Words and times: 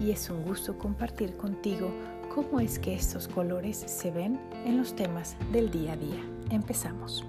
y 0.00 0.10
es 0.10 0.28
un 0.30 0.42
gusto 0.42 0.78
compartir 0.78 1.36
contigo 1.36 1.92
cómo 2.34 2.60
es 2.60 2.78
que 2.78 2.94
estos 2.94 3.28
colores 3.28 3.78
se 3.78 4.10
ven 4.10 4.38
en 4.64 4.76
los 4.76 4.94
temas 4.94 5.36
del 5.52 5.70
día 5.70 5.92
a 5.92 5.96
día. 5.96 6.22
Empezamos. 6.50 7.24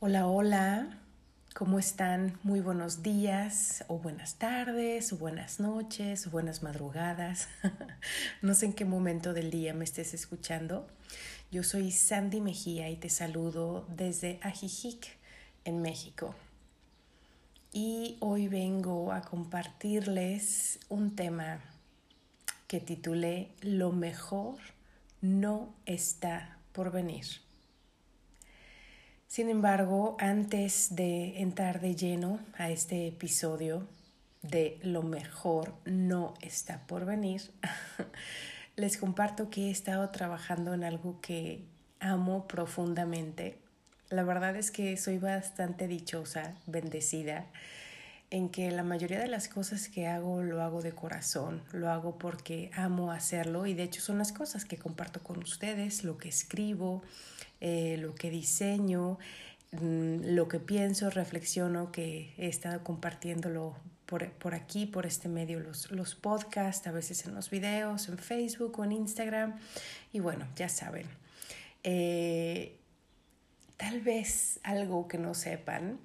Hola, 0.00 0.26
hola, 0.26 0.98
¿cómo 1.54 1.78
están? 1.78 2.38
Muy 2.42 2.60
buenos 2.60 3.02
días 3.02 3.84
o 3.86 3.98
buenas 3.98 4.36
tardes 4.36 5.12
o 5.12 5.18
buenas 5.18 5.60
noches 5.60 6.26
o 6.26 6.30
buenas 6.30 6.62
madrugadas. 6.62 7.48
no 8.42 8.54
sé 8.54 8.66
en 8.66 8.72
qué 8.72 8.84
momento 8.84 9.32
del 9.32 9.50
día 9.50 9.74
me 9.74 9.84
estés 9.84 10.14
escuchando. 10.14 10.88
Yo 11.52 11.62
soy 11.62 11.92
Sandy 11.92 12.40
Mejía 12.40 12.88
y 12.90 12.96
te 12.96 13.10
saludo 13.10 13.86
desde 13.88 14.40
Ajijic, 14.42 15.18
en 15.64 15.82
México. 15.82 16.34
Y 17.72 18.16
hoy 18.18 18.48
vengo 18.48 19.12
a 19.12 19.22
compartirles 19.22 20.80
un 20.88 21.14
tema 21.14 21.60
que 22.66 22.80
titulé 22.80 23.52
Lo 23.60 23.92
mejor 23.92 24.56
no 25.20 25.72
está 25.86 26.58
por 26.72 26.90
venir. 26.90 27.26
Sin 29.28 29.48
embargo, 29.48 30.16
antes 30.18 30.96
de 30.96 31.40
entrar 31.42 31.80
de 31.80 31.94
lleno 31.94 32.40
a 32.58 32.70
este 32.70 33.06
episodio 33.06 33.86
de 34.42 34.80
Lo 34.82 35.04
mejor 35.04 35.72
no 35.84 36.34
está 36.40 36.84
por 36.88 37.04
venir, 37.04 37.52
les 38.74 38.96
comparto 38.96 39.48
que 39.48 39.68
he 39.68 39.70
estado 39.70 40.10
trabajando 40.10 40.74
en 40.74 40.82
algo 40.82 41.20
que 41.20 41.64
amo 42.00 42.48
profundamente 42.48 43.59
la 44.10 44.24
verdad 44.24 44.56
es 44.56 44.70
que 44.70 44.96
soy 44.96 45.18
bastante 45.18 45.86
dichosa, 45.86 46.54
bendecida, 46.66 47.46
en 48.30 48.48
que 48.48 48.70
la 48.70 48.82
mayoría 48.84 49.18
de 49.18 49.28
las 49.28 49.48
cosas 49.48 49.88
que 49.88 50.06
hago 50.06 50.42
lo 50.42 50.62
hago 50.62 50.82
de 50.82 50.92
corazón, 50.92 51.62
lo 51.72 51.90
hago 51.90 52.18
porque 52.18 52.70
amo 52.74 53.10
hacerlo 53.10 53.66
y 53.66 53.74
de 53.74 53.84
hecho 53.84 54.00
son 54.00 54.18
las 54.18 54.32
cosas 54.32 54.64
que 54.64 54.76
comparto 54.76 55.20
con 55.22 55.38
ustedes, 55.38 56.04
lo 56.04 56.18
que 56.18 56.28
escribo, 56.28 57.02
eh, 57.60 57.96
lo 57.98 58.14
que 58.14 58.30
diseño, 58.30 59.18
mm, 59.72 60.34
lo 60.34 60.48
que 60.48 60.60
pienso, 60.60 61.10
reflexiono, 61.10 61.90
que 61.90 62.32
he 62.36 62.46
estado 62.46 62.84
compartiéndolo 62.84 63.76
por, 64.06 64.28
por 64.32 64.54
aquí, 64.54 64.86
por 64.86 65.06
este 65.06 65.28
medio, 65.28 65.60
los, 65.60 65.90
los 65.90 66.14
podcasts, 66.14 66.86
a 66.86 66.92
veces 66.92 67.26
en 67.26 67.34
los 67.34 67.50
videos, 67.50 68.08
en 68.08 68.18
Facebook 68.18 68.78
o 68.78 68.84
en 68.84 68.92
Instagram. 68.92 69.58
Y 70.12 70.20
bueno, 70.20 70.46
ya 70.56 70.68
saben. 70.68 71.06
Eh, 71.82 72.79
Tal 73.80 74.02
vez 74.02 74.60
algo 74.62 75.08
que 75.08 75.16
no 75.16 75.32
sepan 75.32 75.98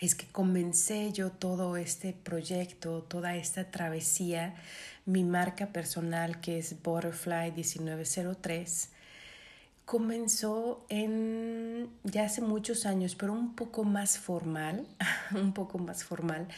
es 0.00 0.14
que 0.14 0.26
comencé 0.26 1.12
yo 1.12 1.30
todo 1.30 1.76
este 1.76 2.14
proyecto, 2.14 3.02
toda 3.02 3.36
esta 3.36 3.70
travesía, 3.70 4.54
mi 5.04 5.22
marca 5.22 5.66
personal 5.66 6.40
que 6.40 6.56
es 6.56 6.82
Butterfly 6.82 7.52
1903, 7.52 8.88
comenzó 9.84 10.86
en 10.88 11.90
ya 12.04 12.24
hace 12.24 12.40
muchos 12.40 12.86
años, 12.86 13.16
pero 13.16 13.34
un 13.34 13.54
poco 13.54 13.84
más 13.84 14.16
formal, 14.16 14.86
un 15.34 15.52
poco 15.52 15.76
más 15.76 16.04
formal, 16.04 16.48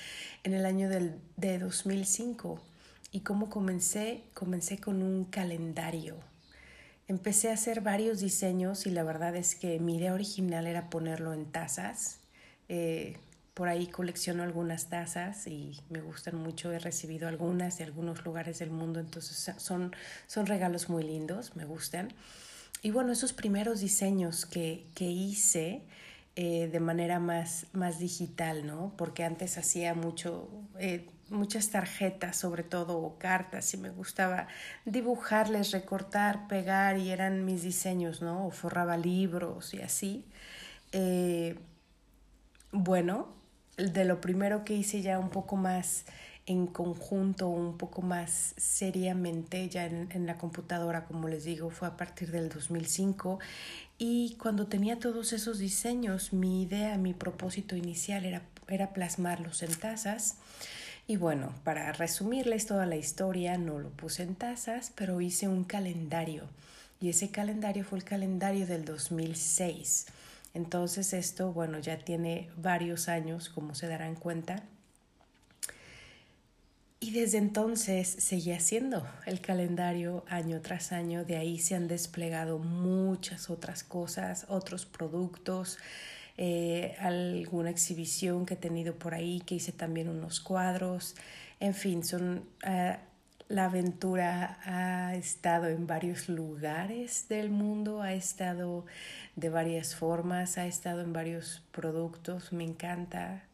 en 0.44 0.54
el 0.54 0.65
año 0.65 0.88
del, 0.88 1.19
de 1.36 1.59
2005. 1.59 2.60
¿Y 3.10 3.20
cómo 3.20 3.50
comencé? 3.50 4.22
Comencé 4.32 4.78
con 4.78 5.03
un 5.03 5.25
calendario 5.25 6.15
Empecé 7.08 7.50
a 7.50 7.54
hacer 7.54 7.80
varios 7.80 8.20
diseños 8.20 8.86
y 8.86 8.91
la 8.91 9.02
verdad 9.02 9.34
es 9.34 9.54
que 9.54 9.80
mi 9.80 9.96
idea 9.96 10.12
original 10.12 10.66
era 10.66 10.91
ponerlo 10.91 11.32
en 11.32 11.46
tazas. 11.46 12.20
Eh, 12.69 13.16
por 13.54 13.69
ahí 13.69 13.86
colecciono 13.86 14.42
algunas 14.42 14.91
tazas 14.91 15.47
y 15.47 15.80
me 15.88 16.02
gustan 16.02 16.36
mucho. 16.36 16.70
He 16.70 16.78
recibido 16.78 17.26
algunas 17.26 17.78
de 17.78 17.84
algunos 17.84 18.24
lugares 18.26 18.58
del 18.58 18.70
mundo, 18.70 19.00
entonces 19.00 19.54
son, 19.56 19.97
son 20.26 20.47
regalos 20.47 20.91
muy 20.91 21.02
lindos, 21.02 21.56
me 21.56 21.64
gustan. 21.64 22.12
Y 22.82 22.91
bueno, 22.91 23.10
esos 23.10 23.32
primeros 23.32 23.80
diseños 23.80 24.44
que, 24.44 24.86
que 24.94 25.06
hice 25.06 25.82
eh, 26.36 26.68
de 26.70 26.78
manera 26.78 27.18
más, 27.20 27.66
más 27.72 27.98
digital, 27.98 28.66
¿no? 28.66 28.92
Porque 28.98 29.24
antes 29.24 29.56
hacía 29.56 29.94
mucho... 29.94 30.50
Eh, 30.78 31.06
muchas 31.31 31.71
tarjetas, 31.71 32.37
sobre 32.37 32.62
todo, 32.62 32.99
o 32.99 33.19
cartas, 33.19 33.72
y 33.75 33.77
me 33.77 33.91
gustaba 33.91 34.49
dibujarles, 34.84 35.72
recortar, 35.72 36.49
pegar, 36.49 36.99
y 36.99 37.11
eran 37.11 37.44
mis 37.44 37.62
diseños, 37.62 38.22
¿no? 38.22 38.47
O 38.47 38.50
forraba 38.50 38.97
libros 38.97 39.75
y 39.75 39.83
así. 39.83 40.25
Eh, 40.93 41.59
bueno, 42.72 43.28
de 43.77 44.05
lo 44.05 44.21
primero 44.21 44.65
que 44.65 44.75
hice 44.75 45.03
ya 45.03 45.19
un 45.19 45.31
poco 45.31 45.56
más 45.56 46.05
en 46.47 46.66
conjunto, 46.66 47.49
un 47.49 47.77
poco 47.77 48.00
más 48.00 48.55
seriamente, 48.56 49.69
ya 49.69 49.84
en, 49.84 50.09
en, 50.12 50.27
la 50.27 50.39
computadora, 50.39 51.05
como 51.05 51.28
les 51.28 51.45
digo, 51.45 51.69
fue 51.71 51.89
a 51.89 51.97
partir 51.97 52.31
del 52.31 52.49
2005. 52.49 53.39
Y 53.99 54.37
cuando 54.41 54.66
tenía 54.66 54.99
todos 54.99 55.34
esos 55.34 55.59
diseños, 55.59 56.33
mi 56.33 56.62
idea, 56.62 56.97
mi 56.97 57.12
propósito 57.12 57.77
inicial 57.77 58.25
era, 58.25 58.43
era 58.66 58.95
plasmarlos 58.95 59.62
en 59.62 59.75
tazas 59.75 60.39
y 61.10 61.16
bueno, 61.16 61.54
para 61.64 61.91
resumirles 61.92 62.66
toda 62.66 62.84
la 62.84 62.96
historia, 62.96 63.56
no 63.56 63.78
lo 63.78 63.88
puse 63.88 64.22
en 64.22 64.34
tazas, 64.34 64.92
pero 64.94 65.22
hice 65.22 65.48
un 65.48 65.64
calendario. 65.64 66.44
Y 67.00 67.08
ese 67.08 67.30
calendario 67.30 67.82
fue 67.82 67.96
el 67.96 68.04
calendario 68.04 68.66
del 68.66 68.84
2006. 68.84 70.04
Entonces 70.52 71.14
esto, 71.14 71.50
bueno, 71.54 71.78
ya 71.78 71.97
tiene 71.97 72.50
varios 72.58 73.08
años, 73.08 73.48
como 73.48 73.74
se 73.74 73.88
darán 73.88 74.16
cuenta. 74.16 74.62
Y 77.00 77.12
desde 77.12 77.38
entonces 77.38 78.06
seguí 78.06 78.52
haciendo 78.52 79.08
el 79.24 79.41
calendario 79.41 80.26
año 80.28 80.60
tras 80.60 80.92
año. 80.92 81.24
De 81.24 81.38
ahí 81.38 81.58
se 81.58 81.74
han 81.74 81.88
desplegado 81.88 82.58
muchas 82.58 83.48
otras 83.48 83.82
cosas, 83.82 84.44
otros 84.50 84.84
productos, 84.84 85.78
eh, 86.38 86.97
alguna 87.00 87.69
exhibición 87.69 88.47
que 88.47 88.54
he 88.54 88.56
tenido 88.56 88.94
por 88.94 89.12
ahí, 89.12 89.43
que 89.44 89.56
hice 89.56 89.72
también 89.72 90.09
unos 90.09 90.41
cuadros, 90.41 91.15
en 91.60 91.75
fin, 91.75 92.04
son... 92.04 92.44
Ah, 92.65 93.00
la 93.49 93.65
aventura 93.65 94.59
ha 94.65 95.15
estado 95.15 95.69
en 95.69 95.87
varios 95.87 96.28
lugares 96.28 97.28
del 97.28 97.48
mundo, 97.48 98.03
ha 98.03 98.12
estado 98.12 98.84
de 99.37 99.48
varias 99.48 99.94
formas, 99.94 100.59
ha 100.59 100.66
estado 100.66 101.00
en 101.00 101.15
varios 101.15 101.62
productos, 101.72 102.53
me 102.53 102.65
encanta. 102.65 103.44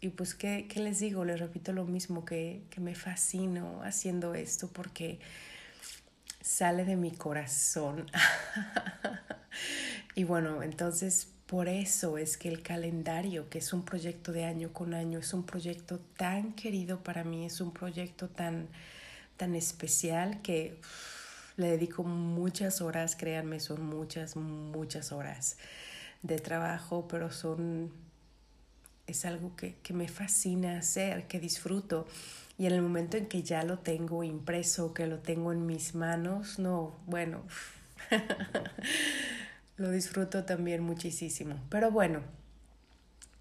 Y 0.00 0.08
pues, 0.08 0.34
¿qué, 0.34 0.66
qué 0.68 0.80
les 0.80 0.98
digo? 0.98 1.24
Les 1.24 1.38
repito 1.38 1.72
lo 1.72 1.84
mismo, 1.84 2.24
que, 2.24 2.64
que 2.68 2.80
me 2.80 2.96
fascino 2.96 3.80
haciendo 3.84 4.34
esto 4.34 4.68
porque 4.68 5.20
sale 6.40 6.84
de 6.84 6.96
mi 6.96 7.12
corazón. 7.12 8.10
y 10.16 10.24
bueno, 10.24 10.64
entonces 10.64 11.28
por 11.50 11.68
eso 11.68 12.16
es 12.16 12.36
que 12.36 12.48
el 12.48 12.62
calendario, 12.62 13.48
que 13.50 13.58
es 13.58 13.72
un 13.72 13.84
proyecto 13.84 14.30
de 14.30 14.44
año 14.44 14.72
con 14.72 14.94
año, 14.94 15.18
es 15.18 15.34
un 15.34 15.42
proyecto 15.42 15.98
tan 16.16 16.52
querido 16.52 17.02
para 17.02 17.24
mí, 17.24 17.44
es 17.44 17.60
un 17.60 17.72
proyecto 17.72 18.28
tan, 18.28 18.68
tan 19.36 19.56
especial 19.56 20.42
que 20.42 20.80
le 21.56 21.72
dedico 21.72 22.04
muchas 22.04 22.80
horas, 22.80 23.16
créanme, 23.16 23.58
son 23.58 23.82
muchas, 23.82 24.36
muchas 24.36 25.10
horas 25.10 25.56
de 26.22 26.38
trabajo, 26.38 27.08
pero 27.08 27.32
son, 27.32 27.90
es 29.08 29.24
algo 29.24 29.56
que, 29.56 29.74
que 29.82 29.92
me 29.92 30.06
fascina 30.06 30.78
hacer, 30.78 31.26
que 31.26 31.40
disfruto. 31.40 32.06
Y 32.58 32.66
en 32.66 32.74
el 32.74 32.82
momento 32.82 33.16
en 33.16 33.26
que 33.26 33.42
ya 33.42 33.64
lo 33.64 33.80
tengo 33.80 34.22
impreso, 34.22 34.94
que 34.94 35.08
lo 35.08 35.18
tengo 35.18 35.50
en 35.50 35.66
mis 35.66 35.96
manos, 35.96 36.60
no, 36.60 36.94
bueno. 37.06 37.42
lo 39.80 39.90
disfruto 39.90 40.44
también 40.44 40.82
muchísimo. 40.82 41.56
Pero 41.70 41.90
bueno, 41.90 42.20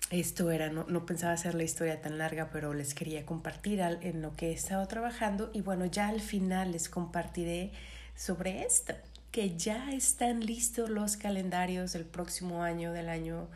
esto 0.10 0.50
era, 0.52 0.70
no, 0.70 0.86
no, 0.88 1.06
pensaba 1.06 1.34
hacer 1.34 1.54
la 1.54 1.64
historia 1.64 2.02
tan 2.02 2.18
larga, 2.18 2.50
pero 2.50 2.74
les 2.74 2.94
quería 2.94 3.26
compartir 3.26 3.82
en 3.82 4.22
lo 4.22 4.36
que 4.38 4.50
he 4.50 4.54
estado 4.54 4.88
trabajando 4.88 5.52
y 5.54 5.62
bueno, 5.62 5.86
ya 5.86 6.08
al 6.08 6.22
final 6.22 6.72
les 6.72 6.88
compartiré 6.88 7.74
sobre 8.16 8.64
esto, 8.64 8.94
que 9.32 9.58
ya 9.58 9.92
están 9.92 10.40
listos 10.40 10.90
los 10.90 11.18
calendarios 11.18 11.92
del 11.92 12.06
próximo 12.06 12.64
año, 12.64 12.94
del 12.94 13.10
año 13.10 13.50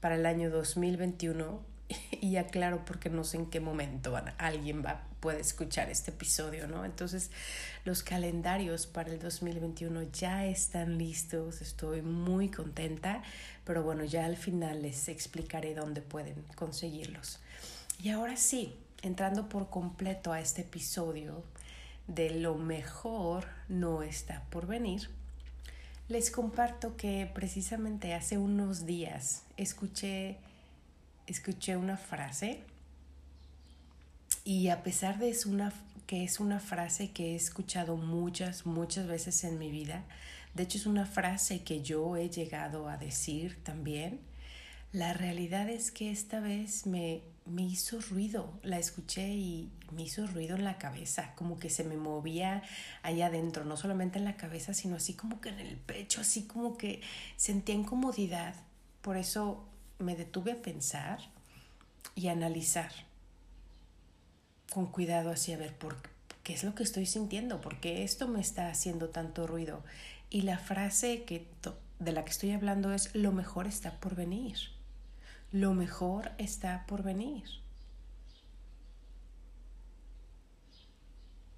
para 0.00 0.16
el 0.16 0.26
año 0.26 0.50
2021 0.50 1.73
y 2.20 2.36
aclaro 2.36 2.84
porque 2.84 3.10
no 3.10 3.24
sé 3.24 3.36
en 3.38 3.46
qué 3.46 3.60
momento 3.60 4.16
alguien 4.38 4.84
va, 4.84 5.02
puede 5.20 5.40
escuchar 5.40 5.90
este 5.90 6.10
episodio, 6.10 6.66
¿no? 6.66 6.84
Entonces, 6.84 7.30
los 7.84 8.02
calendarios 8.02 8.86
para 8.86 9.10
el 9.10 9.18
2021 9.18 10.02
ya 10.12 10.46
están 10.46 10.98
listos, 10.98 11.60
estoy 11.60 12.02
muy 12.02 12.50
contenta, 12.50 13.22
pero 13.64 13.82
bueno, 13.82 14.04
ya 14.04 14.24
al 14.24 14.36
final 14.36 14.82
les 14.82 15.08
explicaré 15.08 15.74
dónde 15.74 16.00
pueden 16.02 16.42
conseguirlos. 16.54 17.40
Y 18.02 18.10
ahora 18.10 18.36
sí, 18.36 18.76
entrando 19.02 19.48
por 19.48 19.70
completo 19.70 20.32
a 20.32 20.40
este 20.40 20.62
episodio 20.62 21.44
de 22.06 22.30
lo 22.30 22.54
mejor 22.54 23.46
no 23.68 24.02
está 24.02 24.42
por 24.50 24.66
venir, 24.66 25.08
les 26.08 26.30
comparto 26.30 26.96
que 26.96 27.30
precisamente 27.34 28.12
hace 28.12 28.36
unos 28.36 28.84
días 28.84 29.44
escuché 29.56 30.38
escuché 31.26 31.76
una 31.76 31.96
frase 31.96 32.60
y 34.44 34.68
a 34.68 34.82
pesar 34.82 35.18
de 35.18 35.30
es 35.30 35.46
una, 35.46 35.72
que 36.06 36.24
es 36.24 36.40
una 36.40 36.60
frase 36.60 37.10
que 37.10 37.32
he 37.32 37.34
escuchado 37.34 37.96
muchas, 37.96 38.66
muchas 38.66 39.06
veces 39.06 39.44
en 39.44 39.58
mi 39.58 39.70
vida, 39.70 40.04
de 40.54 40.64
hecho 40.64 40.78
es 40.78 40.86
una 40.86 41.06
frase 41.06 41.62
que 41.62 41.82
yo 41.82 42.16
he 42.16 42.28
llegado 42.28 42.88
a 42.88 42.96
decir 42.96 43.62
también, 43.62 44.20
la 44.92 45.12
realidad 45.12 45.68
es 45.68 45.90
que 45.90 46.12
esta 46.12 46.38
vez 46.38 46.86
me, 46.86 47.22
me 47.46 47.62
hizo 47.62 48.00
ruido, 48.00 48.52
la 48.62 48.78
escuché 48.78 49.28
y 49.28 49.70
me 49.90 50.02
hizo 50.02 50.26
ruido 50.26 50.56
en 50.56 50.64
la 50.64 50.78
cabeza, 50.78 51.34
como 51.34 51.58
que 51.58 51.68
se 51.68 51.82
me 51.82 51.96
movía 51.96 52.62
allá 53.02 53.26
adentro, 53.26 53.64
no 53.64 53.76
solamente 53.76 54.18
en 54.18 54.24
la 54.24 54.36
cabeza, 54.36 54.72
sino 54.72 54.96
así 54.96 55.14
como 55.14 55.40
que 55.40 55.48
en 55.48 55.58
el 55.58 55.76
pecho, 55.76 56.20
así 56.20 56.44
como 56.44 56.76
que 56.76 57.00
sentía 57.36 57.74
incomodidad. 57.74 58.54
Por 59.02 59.16
eso 59.16 59.66
me 59.98 60.16
detuve 60.16 60.52
a 60.52 60.62
pensar 60.62 61.18
y 62.14 62.28
analizar 62.28 62.92
con 64.72 64.86
cuidado 64.86 65.30
así 65.30 65.52
a 65.52 65.56
ver 65.56 65.72
por 65.76 65.96
qué 66.42 66.54
es 66.54 66.64
lo 66.64 66.74
que 66.74 66.82
estoy 66.82 67.06
sintiendo, 67.06 67.60
por 67.60 67.80
qué 67.80 68.02
esto 68.02 68.28
me 68.28 68.40
está 68.40 68.68
haciendo 68.68 69.08
tanto 69.10 69.46
ruido. 69.46 69.82
Y 70.30 70.42
la 70.42 70.58
frase 70.58 71.24
que 71.24 71.46
de 72.00 72.12
la 72.12 72.24
que 72.24 72.30
estoy 72.30 72.50
hablando 72.50 72.92
es 72.92 73.14
lo 73.14 73.32
mejor 73.32 73.66
está 73.66 73.92
por 74.00 74.14
venir. 74.16 74.56
Lo 75.52 75.74
mejor 75.74 76.32
está 76.38 76.84
por 76.86 77.02
venir. 77.02 77.44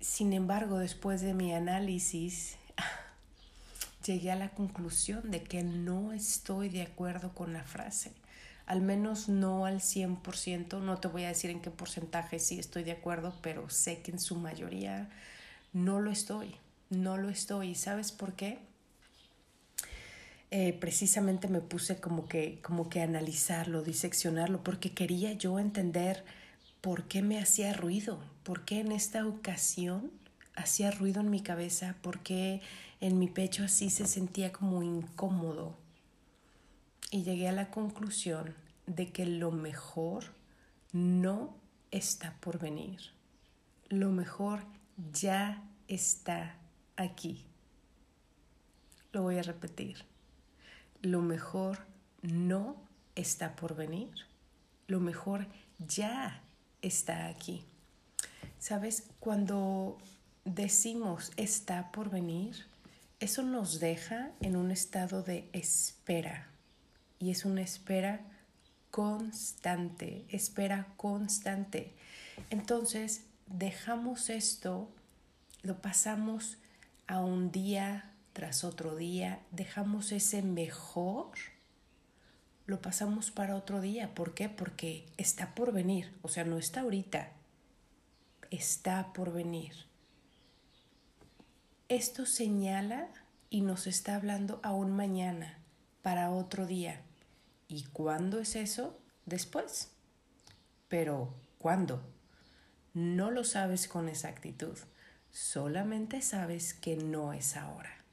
Sin 0.01 0.35
embargo, 0.35 0.79
después 0.79 1.23
de 1.23 1.33
mi 1.33 1.55
análisis, 1.55 2.57
llegué 4.07 4.31
a 4.31 4.37
la 4.37 4.51
conclusión 4.51 5.31
de 5.31 5.43
que 5.43 5.63
no 5.63 6.13
estoy 6.13 6.69
de 6.69 6.83
acuerdo 6.83 7.33
con 7.33 7.55
la 7.55 7.65
frase 7.65 8.13
al 8.67 8.81
menos 8.81 9.29
no 9.29 9.65
al 9.65 9.81
100%, 9.81 10.81
no 10.81 10.99
te 10.99 11.09
voy 11.09 11.25
a 11.25 11.29
decir 11.29 11.51
en 11.51 11.61
qué 11.61 11.71
porcentaje 11.71 12.41
sí 12.41 12.59
estoy 12.59 12.83
de 12.83 12.93
acuerdo, 12.93 13.33
pero 13.41 13.71
sé 13.71 14.03
que 14.03 14.11
en 14.11 14.19
su 14.19 14.35
mayoría 14.35 15.09
no 15.73 16.01
lo 16.01 16.11
estoy, 16.11 16.57
no 16.91 17.17
lo 17.17 17.29
estoy. 17.29 17.71
¿Y 17.71 17.75
sabes 17.77 18.11
por 18.11 18.33
qué? 18.35 18.59
Eh, 20.51 20.73
precisamente 20.81 21.49
me 21.49 21.61
puse 21.61 22.01
como 22.01 22.29
que, 22.29 22.61
como 22.63 22.89
que 22.89 23.03
analizarlo, 23.03 23.83
diseccionarlo, 23.83 24.65
porque 24.65 24.93
quería 24.93 25.33
yo 25.33 25.61
entender 25.61 26.25
por 26.81 27.05
qué 27.05 27.23
me 27.23 27.39
hacía 27.39 27.73
ruido, 27.73 28.19
por 28.43 28.65
qué 28.65 28.81
en 28.81 28.91
esta 28.91 29.27
ocasión 29.27 30.11
hacía 30.57 30.91
ruido 30.91 31.21
en 31.21 31.31
mi 31.31 31.41
cabeza, 31.41 31.97
por 32.03 32.21
qué 32.21 32.63
en 33.01 33.19
mi 33.19 33.29
pecho 33.29 33.63
así 33.65 33.91
se 33.91 34.07
sentía 34.07 34.53
como 34.53 34.83
incómodo 34.83 35.86
y 37.11 37.23
llegué 37.23 37.49
a 37.49 37.53
la 37.53 37.71
conclusión 37.71 38.55
de 38.87 39.13
que 39.13 39.27
lo 39.27 39.51
mejor 39.51 40.25
no 40.93 41.57
está 41.91 42.37
por 42.41 42.59
venir. 42.59 43.01
Lo 43.89 44.11
mejor 44.11 44.65
ya 45.13 45.63
está 45.89 46.57
aquí. 46.97 47.45
Lo 49.13 49.23
voy 49.23 49.39
a 49.39 49.43
repetir. 49.43 50.05
Lo 51.03 51.21
mejor 51.23 51.79
no 52.23 52.77
está 53.15 53.55
por 53.57 53.77
venir. 53.77 54.11
Lo 54.87 55.01
mejor 55.01 55.47
ya 55.79 56.43
está 56.83 57.27
aquí. 57.27 57.65
¿Sabes? 58.59 59.09
Cuando 59.21 59.99
decimos 60.45 61.33
está 61.37 61.93
por 61.93 62.11
venir, 62.11 62.67
eso 63.21 63.43
nos 63.43 63.81
deja 63.81 64.33
en 64.41 64.57
un 64.57 64.71
estado 64.71 65.23
de 65.23 65.49
espera 65.53 66.49
y 67.19 67.31
es 67.31 67.45
una 67.45 67.63
espera 67.63 68.21
constante, 68.91 70.25
espera 70.31 70.89
constante. 70.97 71.95
Entonces, 72.51 73.25
dejamos 73.47 74.31
esto, 74.31 74.89
lo 75.63 75.81
pasamos 75.81 76.59
a 77.07 77.21
un 77.21 77.51
día 77.53 78.13
tras 78.33 78.65
otro 78.65 78.97
día, 78.97 79.41
dejamos 79.51 80.13
ese 80.13 80.43
mejor, 80.43 81.31
lo 82.67 82.83
pasamos 82.83 83.31
para 83.31 83.57
otro 83.57 83.81
día. 83.81 84.15
¿Por 84.15 84.35
qué? 84.35 84.49
Porque 84.49 85.07
está 85.17 85.55
por 85.55 85.73
venir, 85.73 86.13
o 86.23 86.29
sea, 86.29 86.45
no 86.45 86.59
está 86.59 86.81
ahorita, 86.81 87.31
está 88.51 89.13
por 89.13 89.33
venir. 89.33 89.73
Esto 91.89 92.27
señala 92.27 93.09
y 93.49 93.61
nos 93.61 93.87
está 93.87 94.17
hablando 94.17 94.61
aún 94.63 94.91
mañana, 94.95 95.59
para 96.03 96.31
otro 96.31 96.67
día. 96.67 97.01
¿Y 97.69 97.85
cuándo 97.85 98.39
es 98.39 98.57
eso? 98.57 98.99
Después. 99.25 99.91
Pero, 100.89 101.35
¿cuándo? 101.59 102.03
No 102.95 103.31
lo 103.31 103.45
sabes 103.45 103.89
con 103.89 104.09
exactitud, 104.09 104.79
solamente 105.31 106.23
sabes 106.23 106.75
que 106.75 106.97
no 106.97 107.33
es 107.33 107.57
ahora. 107.57 108.05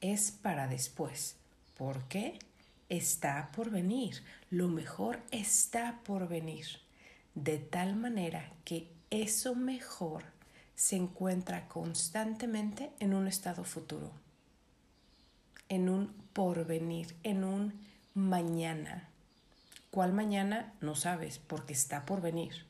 Es 0.00 0.30
para 0.30 0.68
después. 0.68 1.36
¿Por 1.76 2.04
qué? 2.04 2.38
Está 2.88 3.50
por 3.52 3.70
venir, 3.70 4.22
lo 4.50 4.68
mejor 4.68 5.20
está 5.30 6.00
por 6.04 6.28
venir, 6.28 6.66
de 7.34 7.58
tal 7.58 7.96
manera 7.96 8.52
que 8.64 8.92
eso 9.10 9.54
mejor 9.54 10.22
se 10.74 10.96
encuentra 10.96 11.66
constantemente 11.66 12.92
en 13.00 13.14
un 13.14 13.26
estado 13.26 13.64
futuro, 13.64 14.12
en 15.68 15.88
un 15.88 16.12
porvenir, 16.32 17.16
en 17.22 17.42
un 17.42 17.80
mañana. 18.14 19.08
¿Cuál 19.90 20.12
mañana? 20.12 20.72
No 20.80 20.94
sabes, 20.94 21.38
porque 21.38 21.72
está 21.72 22.06
por 22.06 22.20
venir. 22.20 22.66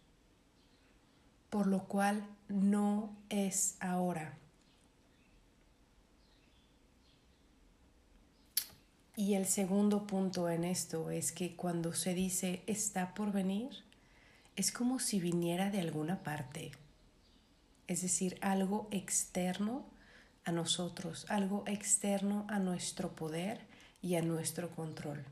Por 1.50 1.66
lo 1.66 1.84
cual 1.84 2.26
no 2.48 3.14
es 3.28 3.76
ahora. 3.80 4.36
Y 9.16 9.34
el 9.34 9.46
segundo 9.46 10.06
punto 10.06 10.48
en 10.48 10.64
esto 10.64 11.10
es 11.10 11.30
que 11.30 11.54
cuando 11.54 11.92
se 11.92 12.14
dice 12.14 12.64
está 12.66 13.14
por 13.14 13.30
venir, 13.30 13.84
es 14.56 14.72
como 14.72 14.98
si 14.98 15.20
viniera 15.20 15.70
de 15.70 15.80
alguna 15.80 16.22
parte. 16.24 16.72
Es 17.86 18.02
decir, 18.02 18.38
algo 18.40 18.88
externo 18.90 19.84
a 20.44 20.52
nosotros, 20.52 21.26
algo 21.28 21.62
externo 21.66 22.44
a 22.48 22.58
nuestro 22.58 23.14
poder 23.14 23.60
y 24.04 24.16
a 24.16 24.22
nuestro 24.22 24.68
control. 24.70 25.24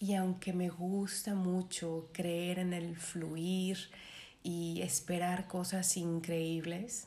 Y 0.00 0.14
aunque 0.14 0.52
me 0.52 0.68
gusta 0.68 1.34
mucho 1.34 2.10
creer 2.12 2.58
en 2.58 2.72
el 2.72 2.96
fluir 2.96 3.78
y 4.42 4.82
esperar 4.82 5.46
cosas 5.46 5.96
increíbles, 5.96 7.06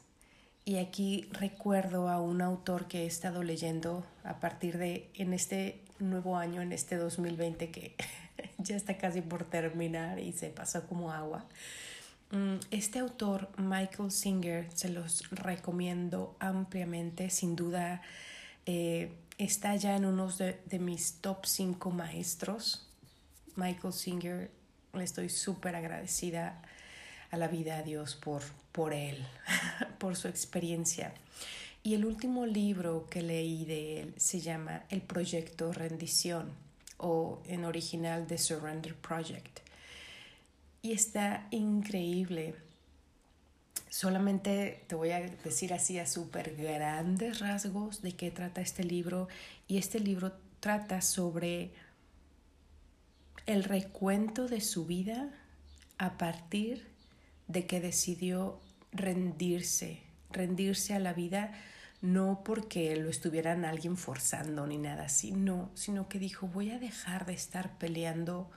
y 0.64 0.78
aquí 0.78 1.28
recuerdo 1.34 2.08
a 2.08 2.22
un 2.22 2.42
autor 2.42 2.88
que 2.88 3.04
he 3.04 3.06
estado 3.06 3.44
leyendo 3.44 4.06
a 4.24 4.40
partir 4.40 4.78
de 4.78 5.10
en 5.16 5.34
este 5.34 5.82
nuevo 6.00 6.38
año, 6.38 6.62
en 6.62 6.72
este 6.72 6.96
2020 6.96 7.72
que 7.72 7.96
ya 8.58 8.78
está 8.78 8.98
casi 8.98 9.22
por 9.22 9.44
terminar 9.44 10.18
y 10.20 10.32
se 10.32 10.50
pasó 10.50 10.88
como 10.88 11.12
agua. 11.12 11.46
Mm, 12.32 12.56
este 12.72 13.00
autor, 13.00 13.50
Michael 13.58 14.12
Singer, 14.12 14.70
se 14.74 14.90
los 14.90 15.30
recomiendo 15.32 16.38
ampliamente, 16.40 17.30
sin 17.30 17.58
duda. 17.58 18.02
Eh, 18.66 19.12
está 19.40 19.76
ya 19.78 19.96
en 19.96 20.06
uno 20.06 20.30
de, 20.30 20.80
mis 20.80 21.22
top 21.22 21.46
5 21.46 21.90
maestros. 21.92 22.86
Michael 23.56 23.94
Singer, 23.94 24.52
le 24.94 25.04
estoy 25.04 25.30
súper 25.30 25.76
agradecida 25.76 26.62
a 27.32 27.38
la 27.38 27.48
vida, 27.48 27.78
a 27.78 27.84
Dios, 27.84 28.16
por, 28.16 28.44
por 28.72 28.94
él, 28.94 29.26
por 29.98 30.16
su 30.18 30.28
experiencia. 30.28 31.14
Y 31.84 31.94
el 31.94 32.06
último 32.06 32.46
libro 32.46 33.08
que 33.10 33.22
leí 33.22 33.64
de 33.64 34.02
él 34.02 34.14
se 34.18 34.42
llama 34.42 34.84
El 34.90 35.02
Proyecto 35.02 35.72
Rendición 35.72 36.52
o 36.98 37.42
en 37.48 37.64
original 37.64 38.28
The 38.28 38.38
Surrender 38.38 38.94
Project. 38.96 39.62
Y 40.82 40.92
está 40.92 41.48
increíble 41.52 42.56
Solamente 43.90 44.84
te 44.88 44.96
voy 44.96 45.12
a 45.12 45.20
decir 45.20 45.74
así 45.74 46.00
a 46.00 46.06
súper 46.06 46.56
grandes 46.56 47.40
rasgos 47.40 48.02
de 48.02 48.14
qué 48.14 48.32
trata 48.32 48.62
este 48.62 48.84
libro. 48.84 49.28
Y 49.68 49.78
este 49.78 50.00
libro 50.00 50.34
trata 50.60 51.02
sobre 51.02 51.72
el 53.46 53.64
recuento 53.64 54.48
de 54.48 54.62
su 54.62 54.86
vida 54.86 55.30
a 55.98 56.18
partir 56.18 56.88
de 57.48 57.66
que 57.66 57.80
decidió 57.80 58.60
rendirse, 58.92 60.02
rendirse 60.32 60.94
a 60.94 61.00
la 61.00 61.14
vida 61.14 61.52
no 62.02 62.44
porque 62.46 62.96
lo 62.96 63.10
estuvieran 63.10 63.66
alguien 63.66 63.98
forzando 63.98 64.66
ni 64.68 64.78
nada 64.78 65.06
así, 65.06 65.32
no, 65.32 65.70
sino 65.74 66.08
que 66.08 66.20
dijo 66.20 66.48
voy 66.48 66.72
a 66.72 66.80
dejar 66.80 67.26
de 67.26 67.34
estar 67.34 67.78
peleando 67.78 68.50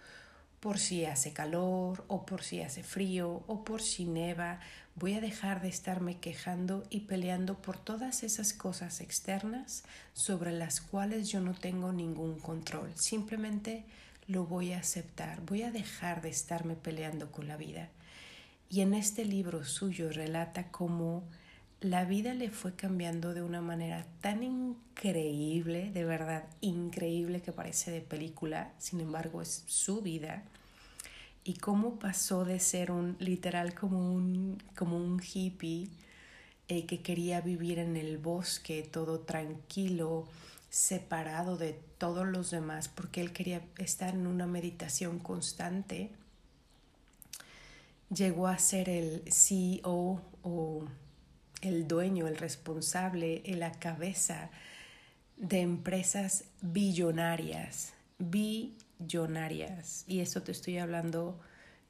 por 0.60 0.78
si 0.78 1.04
hace 1.04 1.32
calor 1.32 2.04
o 2.06 2.24
por 2.24 2.42
si 2.42 2.60
hace 2.60 2.84
frío 2.84 3.42
o 3.48 3.64
por 3.64 3.82
si 3.82 4.04
neva, 4.04 4.60
voy 4.94 5.14
a 5.14 5.20
dejar 5.20 5.62
de 5.62 5.68
estarme 5.68 6.18
quejando 6.18 6.84
y 6.90 7.00
peleando 7.00 7.60
por 7.60 7.78
todas 7.78 8.22
esas 8.22 8.52
cosas 8.52 9.00
externas 9.00 9.84
sobre 10.12 10.52
las 10.52 10.80
cuales 10.80 11.28
yo 11.28 11.40
no 11.40 11.54
tengo 11.54 11.92
ningún 11.92 12.38
control, 12.38 12.92
simplemente 12.96 13.84
lo 14.26 14.46
voy 14.46 14.72
a 14.72 14.78
aceptar, 14.78 15.40
voy 15.42 15.62
a 15.62 15.70
dejar 15.70 16.22
de 16.22 16.28
estarme 16.28 16.76
peleando 16.76 17.32
con 17.32 17.48
la 17.48 17.56
vida. 17.56 17.88
Y 18.70 18.80
en 18.80 18.94
este 18.94 19.24
libro 19.24 19.64
suyo 19.64 20.10
relata 20.10 20.68
cómo 20.70 21.24
la 21.80 22.04
vida 22.04 22.32
le 22.32 22.48
fue 22.48 22.74
cambiando 22.74 23.34
de 23.34 23.42
una 23.42 23.60
manera 23.60 24.06
tan 24.20 24.42
increíble, 24.42 25.90
de 25.90 26.04
verdad 26.04 26.44
increíble 26.60 27.42
que 27.42 27.52
parece 27.52 27.90
de 27.90 28.00
película, 28.00 28.72
sin 28.78 29.00
embargo 29.00 29.42
es 29.42 29.64
su 29.66 30.00
vida, 30.00 30.44
y 31.44 31.54
cómo 31.54 31.98
pasó 31.98 32.44
de 32.44 32.60
ser 32.60 32.90
un 32.90 33.16
literal 33.18 33.74
como 33.74 34.12
un, 34.12 34.62
como 34.76 34.96
un 34.96 35.20
hippie 35.20 35.88
eh, 36.68 36.86
que 36.86 37.02
quería 37.02 37.40
vivir 37.40 37.78
en 37.78 37.96
el 37.96 38.18
bosque, 38.18 38.82
todo 38.82 39.20
tranquilo, 39.20 40.28
separado 40.70 41.56
de 41.56 41.78
todos 41.98 42.26
los 42.26 42.50
demás, 42.50 42.88
porque 42.88 43.20
él 43.20 43.32
quería 43.32 43.62
estar 43.78 44.14
en 44.14 44.26
una 44.26 44.46
meditación 44.46 45.18
constante, 45.18 46.10
llegó 48.14 48.46
a 48.46 48.58
ser 48.58 48.88
el 48.88 49.22
CEO 49.30 50.22
o 50.42 50.84
el 51.60 51.88
dueño, 51.88 52.28
el 52.28 52.36
responsable, 52.36 53.42
la 53.46 53.72
cabeza 53.72 54.50
de 55.36 55.60
empresas 55.60 56.44
billonarias, 56.60 57.92
billonarias. 58.18 58.82
Y 60.06 60.20
eso 60.20 60.42
te 60.42 60.52
estoy 60.52 60.78
hablando 60.78 61.40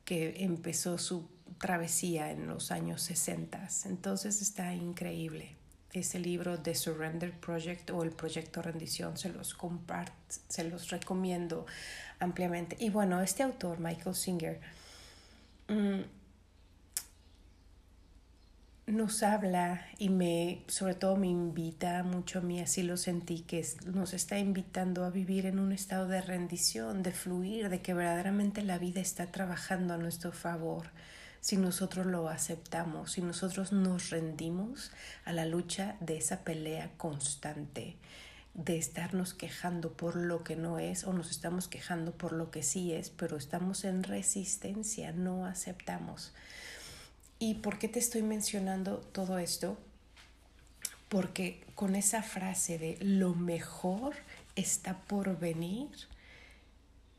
que 0.04 0.44
empezó 0.44 0.98
su 0.98 1.28
travesía 1.58 2.30
en 2.30 2.46
los 2.46 2.70
años 2.70 3.02
60. 3.02 3.68
Entonces 3.86 4.42
está 4.42 4.74
increíble. 4.74 5.56
Ese 5.92 6.18
libro 6.18 6.58
The 6.58 6.74
Surrender 6.74 7.32
Project 7.32 7.90
o 7.90 8.02
el 8.02 8.10
Proyecto 8.10 8.62
Rendición 8.62 9.18
se 9.18 9.28
los 9.28 9.54
comparto, 9.54 10.14
se 10.48 10.64
los 10.64 10.90
recomiendo 10.90 11.66
ampliamente. 12.18 12.76
Y 12.80 12.88
bueno, 12.88 13.20
este 13.20 13.42
autor, 13.42 13.78
Michael 13.78 14.14
Singer, 14.14 14.60
mm, 15.68 16.00
nos 18.86 19.22
habla 19.22 19.86
y 19.98 20.08
me, 20.08 20.64
sobre 20.66 20.94
todo 20.94 21.16
me 21.16 21.28
invita 21.28 22.02
mucho 22.02 22.40
a 22.40 22.42
mí, 22.42 22.60
así 22.60 22.82
lo 22.82 22.96
sentí, 22.96 23.40
que 23.40 23.64
nos 23.86 24.12
está 24.12 24.38
invitando 24.38 25.04
a 25.04 25.10
vivir 25.10 25.46
en 25.46 25.58
un 25.58 25.72
estado 25.72 26.08
de 26.08 26.20
rendición, 26.20 27.02
de 27.02 27.12
fluir, 27.12 27.68
de 27.68 27.80
que 27.80 27.94
verdaderamente 27.94 28.62
la 28.62 28.78
vida 28.78 29.00
está 29.00 29.26
trabajando 29.26 29.94
a 29.94 29.98
nuestro 29.98 30.32
favor 30.32 30.90
si 31.42 31.56
nosotros 31.56 32.06
lo 32.06 32.28
aceptamos, 32.28 33.12
si 33.12 33.20
nosotros 33.20 33.72
nos 33.72 34.10
rendimos 34.10 34.92
a 35.24 35.32
la 35.32 35.44
lucha 35.44 35.96
de 35.98 36.16
esa 36.16 36.44
pelea 36.44 36.92
constante, 36.96 37.96
de 38.54 38.78
estarnos 38.78 39.34
quejando 39.34 39.92
por 39.92 40.14
lo 40.14 40.44
que 40.44 40.54
no 40.54 40.78
es 40.78 41.04
o 41.04 41.12
nos 41.12 41.32
estamos 41.32 41.66
quejando 41.66 42.12
por 42.12 42.32
lo 42.32 42.52
que 42.52 42.62
sí 42.62 42.92
es, 42.92 43.10
pero 43.10 43.36
estamos 43.36 43.84
en 43.84 44.04
resistencia, 44.04 45.10
no 45.10 45.44
aceptamos. 45.44 46.32
¿Y 47.44 47.54
por 47.54 47.76
qué 47.76 47.88
te 47.88 47.98
estoy 47.98 48.22
mencionando 48.22 48.98
todo 48.98 49.36
esto? 49.38 49.76
Porque 51.08 51.66
con 51.74 51.96
esa 51.96 52.22
frase 52.22 52.78
de 52.78 52.96
lo 53.00 53.34
mejor 53.34 54.14
está 54.54 55.00
por 55.08 55.40
venir, 55.40 55.88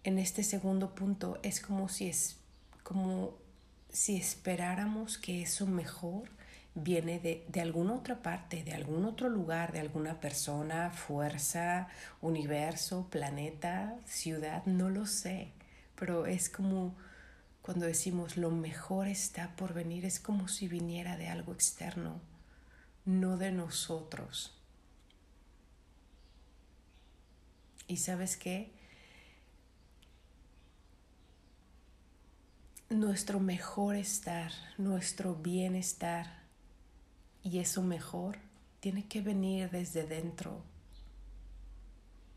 en 0.05 0.19
este 0.19 0.43
segundo 0.43 0.95
punto 0.95 1.39
es 1.43 1.59
como 1.59 1.89
si 1.89 2.07
es 2.07 2.37
como 2.83 3.33
si 3.91 4.15
esperáramos 4.15 5.17
que 5.17 5.41
eso 5.41 5.65
mejor 5.65 6.29
viene 6.73 7.19
de, 7.19 7.45
de, 7.49 7.59
alguna 7.59 7.95
otra 7.95 8.21
parte, 8.21 8.63
de 8.63 8.71
algún 8.71 9.03
otro 9.03 9.27
lugar, 9.27 9.73
de 9.73 9.81
alguna 9.81 10.21
persona, 10.21 10.89
fuerza, 10.89 11.89
universo, 12.21 13.07
planeta, 13.09 13.93
ciudad, 14.05 14.65
no 14.67 14.89
lo 14.89 15.05
sé, 15.05 15.49
pero 15.97 16.27
es 16.27 16.47
como 16.47 16.95
cuando 17.63 17.85
decimos 17.85 18.35
lo 18.35 18.51
mejor 18.51 19.07
está 19.07 19.55
por 19.55 19.73
venir, 19.73 20.03
es 20.03 20.19
como 20.19 20.49
si 20.49 20.67
viniera 20.67 21.15
de 21.15 21.29
algo 21.29 21.53
externo, 21.53 22.19
no 23.05 23.37
de 23.37 23.53
nosotros. 23.53 24.53
¿Y 27.87 27.97
sabes 27.97 28.35
qué? 28.35 28.73
Nuestro 32.89 33.39
mejor 33.39 33.95
estar, 33.95 34.51
nuestro 34.77 35.33
bienestar 35.33 36.43
y 37.43 37.59
eso 37.59 37.81
mejor 37.81 38.39
tiene 38.81 39.07
que 39.07 39.21
venir 39.21 39.69
desde 39.71 40.05
dentro. 40.05 40.65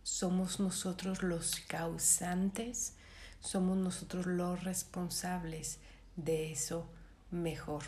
Somos 0.05 0.61
nosotros 0.61 1.25
los 1.25 1.57
causantes 1.67 2.96
somos 3.41 3.77
nosotros 3.77 4.27
los 4.27 4.65
responsables 4.65 5.79
de 6.17 6.53
eso 6.53 6.89
mejor. 7.31 7.85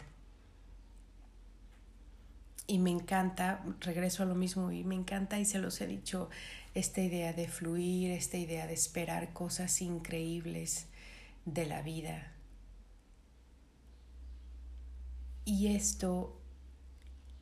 Y 2.67 2.79
me 2.79 2.91
encanta, 2.91 3.65
regreso 3.81 4.23
a 4.23 4.27
lo 4.27 4.35
mismo, 4.35 4.71
y 4.71 4.85
me 4.85 4.95
encanta, 4.95 5.39
y 5.39 5.47
se 5.47 5.59
los 5.59 5.81
he 5.81 5.87
dicho, 5.87 6.29
esta 6.75 7.01
idea 7.01 7.33
de 7.33 7.49
fluir, 7.49 8.11
esta 8.11 8.37
idea 8.37 8.67
de 8.67 8.75
esperar 8.75 9.33
cosas 9.33 9.81
increíbles 9.81 10.87
de 11.47 11.67
la 11.67 11.81
vida. 11.81 12.33
Y 15.47 15.69
esto 15.69 16.39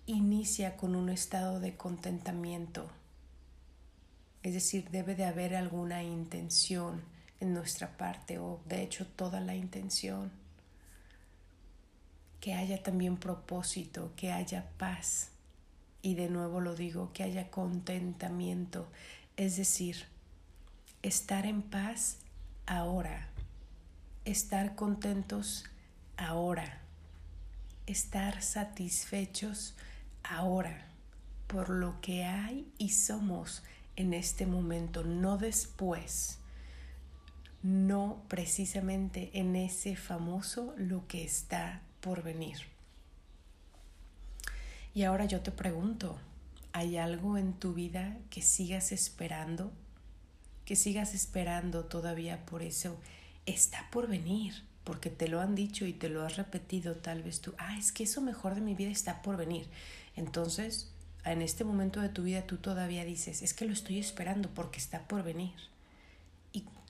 inicia 0.07 0.77
con 0.77 0.95
un 0.95 1.09
estado 1.09 1.59
de 1.59 1.77
contentamiento. 1.77 2.89
Es 4.45 4.55
decir, 4.55 4.91
debe 4.91 5.17
de 5.17 5.25
haber 5.25 5.57
alguna 5.57 6.05
intención 6.05 7.03
en 7.40 7.55
nuestra 7.55 7.97
parte 7.97 8.38
o 8.38 8.61
de 8.66 8.83
hecho 8.83 9.07
toda 9.07 9.40
la 9.40 9.55
intención. 9.55 10.31
Que 12.40 12.55
haya 12.55 12.83
también 12.83 13.16
propósito, 13.16 14.12
que 14.16 14.33
haya 14.33 14.69
paz. 14.78 15.31
Y 16.02 16.14
de 16.14 16.28
nuevo 16.28 16.61
lo 16.61 16.75
digo, 16.76 17.12
que 17.12 17.23
haya 17.23 17.50
contentamiento. 17.50 18.88
Es 19.37 19.57
decir, 19.57 20.05
estar 21.02 21.47
en 21.47 21.62
paz 21.62 22.19
ahora. 22.66 23.28
Estar 24.25 24.75
contentos 24.75 25.64
ahora. 26.16 26.81
Estar 27.87 28.43
satisfechos 28.43 29.75
ahora 30.23 30.87
por 31.47 31.71
lo 31.71 32.00
que 32.00 32.25
hay 32.25 32.71
y 32.78 32.90
somos 32.90 33.62
en 33.97 34.12
este 34.12 34.47
momento, 34.47 35.05
no 35.05 35.38
después 35.38 36.38
no 37.66 38.23
precisamente 38.28 39.30
en 39.35 39.56
ese 39.56 39.96
famoso 39.96 40.73
lo 40.76 41.08
que 41.08 41.25
está 41.25 41.82
por 42.00 42.23
venir. 42.23 42.58
Y 44.94 45.02
ahora 45.02 45.25
yo 45.25 45.40
te 45.40 45.50
pregunto, 45.50 46.16
¿hay 46.73 46.96
algo 46.96 47.37
en 47.37 47.54
tu 47.54 47.75
vida 47.75 48.18
que 48.30 48.40
sigas 48.40 48.92
esperando? 48.92 49.73
Que 50.64 50.76
sigas 50.76 51.12
esperando 51.12 51.85
todavía 51.87 52.46
por 52.46 52.62
eso. 52.62 53.00
Está 53.46 53.90
por 53.90 54.06
venir, 54.06 54.62
porque 54.85 55.11
te 55.11 55.26
lo 55.26 55.40
han 55.40 55.56
dicho 55.56 55.87
y 55.87 55.92
te 55.92 56.08
lo 56.08 56.25
has 56.25 56.37
repetido 56.37 56.94
tal 56.94 57.25
vez 57.25 57.40
tú. 57.40 57.52
Ah, 57.58 57.76
es 57.76 57.90
que 57.90 58.04
eso 58.04 58.20
mejor 58.20 58.54
de 58.54 58.61
mi 58.61 58.76
vida 58.76 58.90
está 58.90 59.23
por 59.23 59.37
venir. 59.37 59.66
Entonces, 60.14 60.92
en 61.25 61.42
este 61.42 61.64
momento 61.64 62.00
de 62.00 62.11
tu 62.11 62.23
vida 62.23 62.46
tú 62.46 62.58
todavía 62.58 63.04
dices, 63.04 63.42
es 63.42 63.54
que 63.54 63.64
lo 63.64 63.73
estoy 63.73 63.99
esperando 63.99 64.50
porque 64.50 64.78
está 64.78 65.08
por 65.08 65.25
venir. 65.25 65.54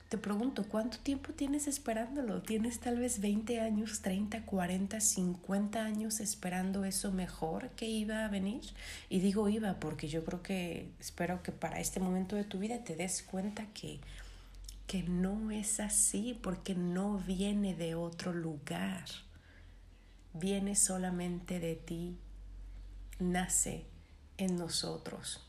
Te 0.09 0.17
pregunto, 0.17 0.63
¿cuánto 0.69 0.97
tiempo 0.99 1.33
tienes 1.33 1.67
esperándolo? 1.67 2.41
¿Tienes 2.41 2.79
tal 2.79 2.97
vez 2.97 3.19
20 3.19 3.59
años, 3.59 4.01
30, 4.01 4.45
40, 4.45 5.01
50 5.01 5.83
años 5.83 6.21
esperando 6.21 6.85
eso 6.85 7.11
mejor 7.11 7.71
que 7.71 7.87
iba 7.87 8.23
a 8.23 8.29
venir? 8.29 8.61
Y 9.09 9.19
digo 9.19 9.49
iba 9.49 9.81
porque 9.81 10.07
yo 10.07 10.23
creo 10.23 10.41
que 10.41 10.89
espero 11.01 11.43
que 11.43 11.51
para 11.51 11.81
este 11.81 11.99
momento 11.99 12.37
de 12.37 12.45
tu 12.45 12.59
vida 12.59 12.85
te 12.85 12.95
des 12.95 13.21
cuenta 13.21 13.65
que, 13.73 13.99
que 14.87 15.03
no 15.03 15.51
es 15.51 15.81
así 15.81 16.39
porque 16.41 16.73
no 16.73 17.17
viene 17.17 17.75
de 17.75 17.95
otro 17.95 18.31
lugar. 18.31 19.03
Viene 20.31 20.77
solamente 20.77 21.59
de 21.59 21.75
ti. 21.75 22.15
Nace 23.19 23.83
en 24.37 24.55
nosotros. 24.55 25.43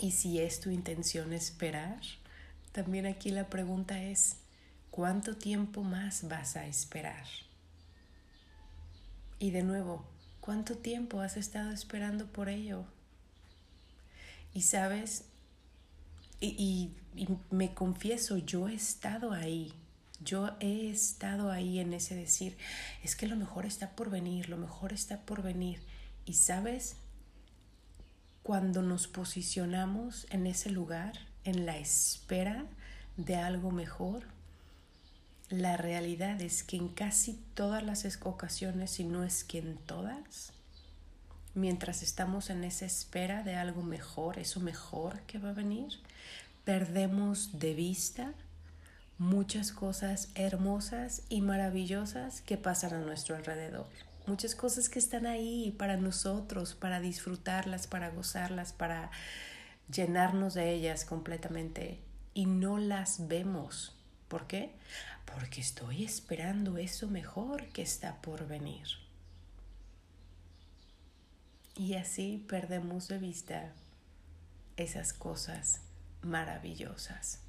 Y 0.00 0.10
si 0.10 0.40
es 0.40 0.58
tu 0.58 0.70
intención 0.70 1.32
esperar, 1.32 2.00
también 2.72 3.06
aquí 3.06 3.30
la 3.30 3.48
pregunta 3.48 4.02
es, 4.02 4.36
¿cuánto 4.90 5.36
tiempo 5.36 5.82
más 5.82 6.28
vas 6.28 6.56
a 6.56 6.66
esperar? 6.66 7.26
Y 9.38 9.50
de 9.50 9.62
nuevo, 9.62 10.04
¿cuánto 10.40 10.76
tiempo 10.76 11.20
has 11.20 11.36
estado 11.36 11.70
esperando 11.70 12.26
por 12.26 12.48
ello? 12.48 12.84
Y 14.52 14.62
sabes, 14.62 15.24
y, 16.40 16.90
me 17.50 17.74
confieso, 17.74 18.38
yo 18.38 18.68
he 18.68 18.74
estado 18.74 19.32
ahí, 19.32 19.72
yo 20.20 20.56
he 20.60 20.90
estado 20.90 21.50
ahí 21.50 21.78
en 21.78 21.92
ese 21.92 22.14
decir, 22.14 22.56
es 23.02 23.16
que 23.16 23.26
lo 23.26 23.36
mejor 23.36 23.66
está 23.66 23.90
por 23.90 24.10
venir, 24.10 24.48
lo 24.48 24.56
mejor 24.56 24.92
está 24.92 25.20
por 25.22 25.42
venir. 25.42 25.80
Y 26.24 26.34
sabes, 26.34 26.96
cuando 28.42 28.82
nos 28.82 29.08
posicionamos 29.08 30.26
en 30.30 30.46
ese 30.46 30.70
lugar, 30.70 31.27
en 31.44 31.66
la 31.66 31.76
espera 31.78 32.64
de 33.16 33.36
algo 33.36 33.70
mejor, 33.70 34.22
la 35.50 35.76
realidad 35.76 36.40
es 36.42 36.62
que 36.62 36.76
en 36.76 36.88
casi 36.88 37.40
todas 37.54 37.82
las 37.82 38.04
ocasiones, 38.22 38.90
si 38.90 39.04
no 39.04 39.24
es 39.24 39.44
que 39.44 39.58
en 39.58 39.76
todas, 39.78 40.52
mientras 41.54 42.02
estamos 42.02 42.50
en 42.50 42.64
esa 42.64 42.84
espera 42.84 43.42
de 43.42 43.56
algo 43.56 43.82
mejor, 43.82 44.38
eso 44.38 44.60
mejor 44.60 45.20
que 45.22 45.38
va 45.38 45.50
a 45.50 45.54
venir, 45.54 46.00
perdemos 46.64 47.58
de 47.58 47.74
vista 47.74 48.34
muchas 49.16 49.72
cosas 49.72 50.28
hermosas 50.34 51.22
y 51.28 51.40
maravillosas 51.40 52.40
que 52.42 52.56
pasan 52.56 52.94
a 52.94 53.00
nuestro 53.00 53.34
alrededor. 53.34 53.86
Muchas 54.26 54.54
cosas 54.54 54.88
que 54.88 54.98
están 54.98 55.26
ahí 55.26 55.74
para 55.78 55.96
nosotros, 55.96 56.74
para 56.74 57.00
disfrutarlas, 57.00 57.86
para 57.86 58.10
gozarlas, 58.10 58.74
para 58.74 59.10
llenarnos 59.92 60.54
de 60.54 60.72
ellas 60.72 61.04
completamente 61.04 62.00
y 62.34 62.46
no 62.46 62.78
las 62.78 63.28
vemos. 63.28 63.96
¿Por 64.28 64.46
qué? 64.46 64.74
Porque 65.24 65.60
estoy 65.60 66.04
esperando 66.04 66.78
eso 66.78 67.08
mejor 67.08 67.68
que 67.68 67.82
está 67.82 68.20
por 68.20 68.46
venir. 68.46 68.86
Y 71.76 71.94
así 71.94 72.44
perdemos 72.48 73.08
de 73.08 73.18
vista 73.18 73.72
esas 74.76 75.12
cosas 75.12 75.80
maravillosas. 76.22 77.40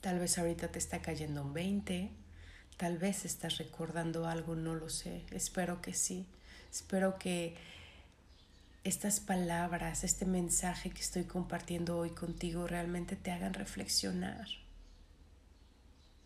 Tal 0.00 0.20
vez 0.20 0.38
ahorita 0.38 0.68
te 0.68 0.78
está 0.78 1.02
cayendo 1.02 1.42
un 1.42 1.52
20, 1.52 2.12
tal 2.76 2.98
vez 2.98 3.24
estás 3.24 3.58
recordando 3.58 4.28
algo, 4.28 4.54
no 4.54 4.74
lo 4.74 4.88
sé. 4.88 5.26
Espero 5.32 5.82
que 5.82 5.94
sí. 5.94 6.26
Espero 6.70 7.18
que 7.18 7.56
estas 8.84 9.20
palabras, 9.20 10.04
este 10.04 10.24
mensaje 10.24 10.90
que 10.90 11.00
estoy 11.00 11.24
compartiendo 11.24 11.98
hoy 11.98 12.10
contigo 12.10 12.66
realmente 12.66 13.16
te 13.16 13.30
hagan 13.30 13.54
reflexionar. 13.54 14.46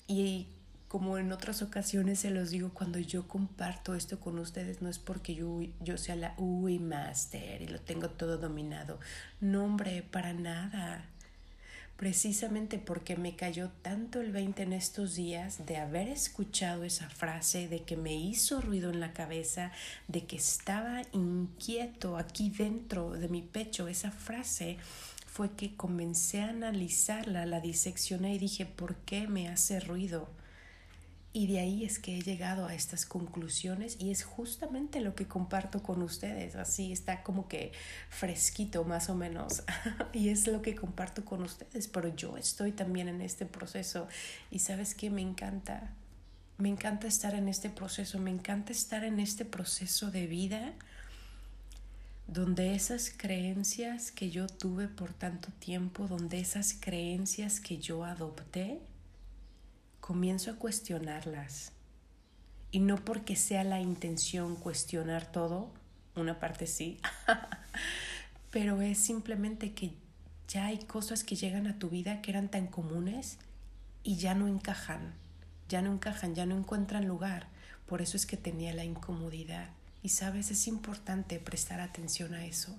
Y 0.07 0.49
como 0.89 1.17
en 1.17 1.33
otras 1.33 1.63
ocasiones 1.63 2.19
se 2.19 2.31
los 2.31 2.51
digo, 2.51 2.75
cuando 2.75 2.99
yo 2.99 3.27
comparto 3.27 3.95
esto 3.95 4.21
con 4.21 4.39
ustedes, 4.39 4.83
no 4.83 4.91
es 4.91 4.99
porque 4.99 5.35
yo, 5.35 5.61
yo 5.81 5.97
sea 5.97 6.17
la 6.17 6.35
UI 6.37 6.79
Master 6.79 7.63
y 7.63 7.67
lo 7.67 7.81
tengo 7.81 8.11
todo 8.11 8.37
dominado. 8.37 9.01
No, 9.41 9.65
hombre, 9.65 10.03
para 10.03 10.35
nada 10.35 11.07
precisamente 12.03 12.81
porque 12.81 13.15
me 13.15 13.37
cayó 13.37 13.71
tanto 13.81 14.21
el 14.21 14.33
20 14.33 14.65
en 14.65 14.73
estos 14.73 15.15
días 15.15 15.65
de 15.67 15.77
haber 15.77 16.09
escuchado 16.09 16.83
esa 16.83 17.09
frase, 17.09 17.69
de 17.69 17.85
que 17.85 17.97
me 17.97 18.13
hizo 18.13 18.61
ruido 18.61 18.91
en 18.91 18.99
la 18.99 19.13
cabeza, 19.13 19.71
de 20.09 20.25
que 20.25 20.35
estaba 20.35 21.03
inquieto 21.13 22.17
aquí 22.17 22.51
dentro 22.51 23.13
de 23.13 23.29
mi 23.29 23.41
pecho, 23.41 23.87
esa 23.87 24.11
frase 24.11 24.79
fue 25.29 25.53
que 25.53 25.77
comencé 25.77 26.41
a 26.41 26.49
analizarla, 26.49 27.47
la 27.47 27.61
diseccioné 27.61 28.35
y 28.35 28.39
dije, 28.39 28.67
¿por 28.67 28.97
qué 28.97 29.29
me 29.29 29.47
hace 29.47 29.79
ruido? 29.79 30.29
Y 31.35 31.47
de 31.47 31.61
ahí 31.61 31.85
es 31.85 31.99
que 31.99 32.19
he 32.19 32.21
llegado 32.21 32.67
a 32.67 32.75
estas 32.75 33.07
conclusiones 33.07 33.97
y 33.99 34.11
es 34.11 34.23
justamente 34.23 35.01
lo 35.01 35.15
que 35.15 35.27
comparto 35.27 35.83
con 35.83 36.03
ustedes. 36.03 36.57
Así 36.57 36.93
está 36.93 37.23
como 37.23 37.49
que 37.49 37.73
fresquito 38.11 38.85
más 38.85 39.09
o 39.09 39.15
menos. 39.15 39.63
y 40.13 40.29
es 40.29 40.47
lo 40.47 40.61
que 40.61 40.75
comparto 40.75 41.25
con 41.25 41.43
ustedes. 41.43 41.89
Pero 41.89 42.15
yo 42.15 42.37
estoy 42.37 42.73
también 42.73 43.09
en 43.09 43.23
este 43.23 43.47
proceso 43.47 44.09
y 44.51 44.59
sabes 44.59 44.95
que 44.95 45.09
me 45.09 45.23
encanta. 45.23 45.95
Me 46.59 46.69
encanta 46.69 47.07
estar 47.07 47.35
en 47.35 47.49
este 47.49 47.71
proceso. 47.71 48.19
Me 48.19 48.31
encanta 48.31 48.73
estar 48.73 49.03
en 49.03 49.19
este 49.19 49.47
proceso 49.47 50.11
de 50.11 50.27
vida 50.27 50.75
donde 52.27 52.75
esas 52.75 53.11
creencias 53.15 54.13
que 54.13 54.31
yo 54.31 54.47
tuve 54.47 54.89
por 54.89 55.13
tanto 55.13 55.49
tiempo, 55.59 56.09
donde 56.09 56.41
esas 56.41 56.75
creencias 56.79 57.61
que 57.61 57.79
yo 57.79 58.05
adopté, 58.05 58.81
comienzo 60.03 60.51
a 60.51 60.57
cuestionarlas. 60.57 61.71
Y 62.73 62.81
no 62.81 62.97
porque 62.97 63.37
sea 63.37 63.63
la 63.63 63.81
intención 63.81 64.57
cuestionar 64.57 65.31
todo, 65.31 65.71
una 66.17 66.41
parte 66.41 66.67
sí, 66.67 66.99
pero 68.51 68.83
es 68.83 68.99
simplemente 68.99 69.73
que 69.73 69.93
ya 70.49 70.67
hay 70.67 70.79
cosas 70.79 71.23
que 71.23 71.37
llegan 71.37 71.69
a 71.69 71.79
tu 71.79 71.89
vida 71.89 72.21
que 72.21 72.33
eran 72.33 72.51
tan 72.51 72.67
comunes 72.67 73.39
y 74.03 74.17
ya 74.17 74.35
no 74.35 74.49
encajan, 74.49 75.15
ya 75.69 75.83
no 75.83 75.93
encajan, 75.93 76.35
ya 76.35 76.47
no 76.47 76.57
encuentran 76.59 77.07
lugar. 77.07 77.47
Por 77.87 78.03
eso 78.03 78.17
es 78.17 78.27
que 78.27 78.37
tenía 78.37 78.75
la 78.75 78.85
incomodidad. 78.85 79.71
Y 80.03 80.09
sabes, 80.09 80.51
es 80.51 80.67
importante 80.67 81.39
prestar 81.39 81.81
atención 81.81 82.35
a 82.35 82.45
eso 82.45 82.77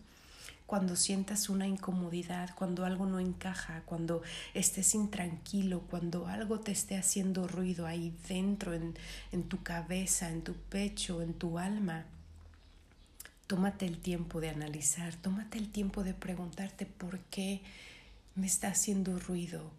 cuando 0.73 0.95
sientas 0.95 1.49
una 1.49 1.67
incomodidad, 1.67 2.49
cuando 2.55 2.83
algo 2.83 3.05
no 3.05 3.19
encaja, 3.19 3.83
cuando 3.85 4.23
estés 4.55 4.95
intranquilo, 4.95 5.81
cuando 5.81 6.25
algo 6.25 6.61
te 6.61 6.71
esté 6.71 6.97
haciendo 6.97 7.47
ruido 7.47 7.85
ahí 7.85 8.11
dentro, 8.27 8.73
en, 8.73 8.95
en 9.31 9.43
tu 9.43 9.61
cabeza, 9.61 10.31
en 10.31 10.41
tu 10.41 10.55
pecho, 10.55 11.21
en 11.21 11.35
tu 11.35 11.59
alma. 11.59 12.05
Tómate 13.45 13.85
el 13.85 13.99
tiempo 13.99 14.41
de 14.41 14.49
analizar, 14.49 15.13
tómate 15.13 15.59
el 15.59 15.69
tiempo 15.69 16.03
de 16.03 16.15
preguntarte 16.15 16.87
por 16.87 17.19
qué 17.19 17.61
me 18.33 18.47
está 18.47 18.69
haciendo 18.69 19.19
ruido, 19.19 19.69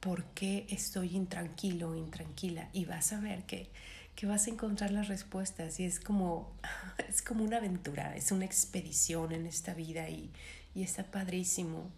por 0.00 0.22
qué 0.34 0.66
estoy 0.68 1.16
intranquilo 1.16 1.96
intranquila 1.96 2.68
y 2.74 2.84
vas 2.84 3.14
a 3.14 3.20
ver 3.20 3.44
que 3.44 3.70
que 4.16 4.26
vas 4.26 4.46
a 4.46 4.50
encontrar 4.50 4.90
las 4.90 5.08
respuestas 5.08 5.78
y 5.78 5.84
es 5.84 6.00
como, 6.00 6.50
es 7.08 7.22
como 7.22 7.44
una 7.44 7.58
aventura, 7.58 8.16
es 8.16 8.32
una 8.32 8.46
expedición 8.46 9.32
en 9.32 9.46
esta 9.46 9.74
vida 9.74 10.08
y, 10.08 10.30
y 10.74 10.82
está 10.82 11.04
padrísimo 11.04 11.90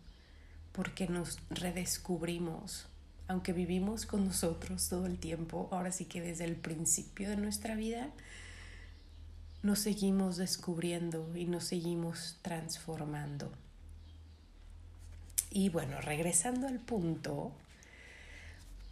porque 0.73 1.07
nos 1.07 1.39
redescubrimos, 1.49 2.87
aunque 3.29 3.53
vivimos 3.53 4.05
con 4.05 4.27
nosotros 4.27 4.89
todo 4.89 5.07
el 5.07 5.19
tiempo, 5.19 5.69
ahora 5.71 5.93
sí 5.93 6.05
que 6.05 6.21
desde 6.21 6.45
el 6.45 6.57
principio 6.57 7.31
de 7.31 7.37
nuestra 7.37 7.77
vida, 7.77 8.11
nos 9.63 9.81
seguimos 9.81 10.37
descubriendo 10.37 11.37
y 11.37 11.47
nos 11.47 11.65
seguimos 11.65 12.39
transformando. 12.43 13.51
Y 15.51 15.69
bueno, 15.69 16.01
regresando 16.01 16.69
al 16.69 16.79
punto, 16.79 17.53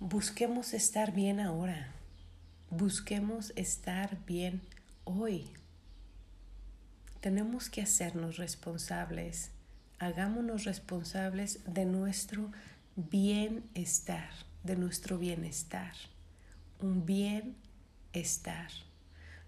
busquemos 0.00 0.74
estar 0.74 1.12
bien 1.12 1.38
ahora 1.38 1.92
Busquemos 2.70 3.52
estar 3.55 4.18
bien 4.26 4.61
hoy. 5.05 5.44
Tenemos 7.20 7.70
que 7.70 7.81
hacernos 7.81 8.38
responsables. 8.38 9.52
Hagámonos 10.00 10.64
responsables 10.64 11.61
de 11.64 11.85
nuestro 11.85 12.50
bienestar, 12.96 14.31
de 14.64 14.74
nuestro 14.74 15.16
bienestar. 15.16 15.92
Un 16.81 17.07
bienestar. 17.07 18.70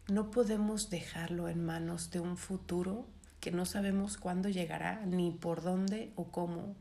No 0.07 0.31
podemos 0.31 0.88
dejarlo 0.88 1.48
en 1.48 1.64
manos 1.64 2.12
de 2.12 2.20
un 2.20 2.37
futuro 2.37 3.04
que 3.40 3.50
no 3.50 3.66
sabemos 3.66 4.16
cuándo 4.16 4.48
llegará, 4.48 5.04
ni 5.07 5.33
por 5.33 5.62
dónde 5.62 6.12
o 6.14 6.31
cómo. 6.31 6.76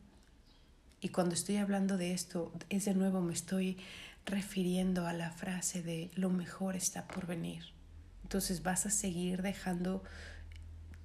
Y 1.02 1.10
cuando 1.10 1.34
estoy 1.34 1.58
hablando 1.58 1.98
de 1.98 2.14
esto, 2.14 2.52
es 2.70 2.86
de 2.86 2.94
nuevo 2.94 3.22
me 3.22 3.34
estoy 3.34 3.78
refiriendo 4.28 5.08
a 5.08 5.14
la 5.14 5.32
frase 5.32 5.82
de 5.82 6.12
lo 6.14 6.30
mejor 6.30 6.76
está 6.76 7.08
por 7.08 7.26
venir. 7.26 7.64
Entonces 8.24 8.62
vas 8.62 8.86
a 8.86 8.92
seguir 8.92 9.42
dejando 9.42 10.04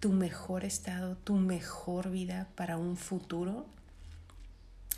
tu 0.00 0.12
mejor 0.12 0.64
estado, 0.64 1.16
tu 1.16 1.36
mejor 1.36 2.10
vida 2.10 2.48
para 2.56 2.76
un 2.76 2.96
futuro 2.96 3.66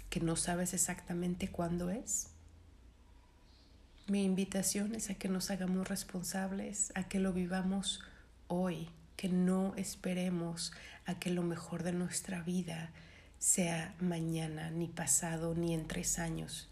que 0.08 0.20
no 0.20 0.34
sabes 0.34 0.72
exactamente 0.72 1.48
cuándo 1.48 1.90
es. 1.90 2.28
Mi 4.06 4.24
invitación 4.24 4.94
es 4.94 5.10
a 5.10 5.14
que 5.14 5.28
nos 5.28 5.50
hagamos 5.50 5.88
responsables, 5.88 6.92
a 6.94 7.08
que 7.08 7.20
lo 7.20 7.32
vivamos 7.32 8.02
hoy, 8.48 8.88
que 9.16 9.28
no 9.28 9.74
esperemos 9.76 10.72
a 11.04 11.18
que 11.18 11.30
lo 11.30 11.42
mejor 11.42 11.82
de 11.82 11.92
nuestra 11.92 12.42
vida 12.42 12.90
sea 13.38 13.94
mañana, 14.00 14.70
ni 14.70 14.88
pasado, 14.88 15.54
ni 15.54 15.74
en 15.74 15.86
tres 15.86 16.18
años, 16.18 16.70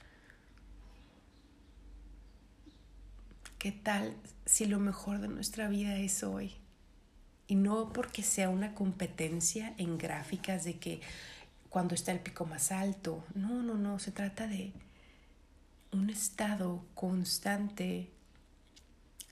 ¿Qué 3.63 3.71
tal 3.71 4.17
si 4.45 4.67
lo 4.67 4.81
mejor 4.81 5.21
de 5.21 5.29
nuestra 5.29 5.69
vida 5.69 5.97
es 5.97 6.25
hoy? 6.25 6.51
Y 7.47 7.55
no 7.55 7.93
porque 7.93 8.25
sea 8.25 8.49
una 8.49 8.75
competencia 8.75 9.73
en 9.79 9.99
gráficas 9.99 10.65
de 10.65 10.81
que 10.81 11.01
cuando 11.69 11.95
está 11.95 12.11
el 12.11 12.19
pico 12.19 12.45
más 12.45 12.73
alto. 12.73 13.25
No, 13.37 13.63
no, 13.63 13.75
no, 13.75 14.01
se 14.01 14.11
trata 14.11 14.49
de 14.49 14.73
un 15.93 16.11
estado 16.11 16.85
constante 16.95 18.11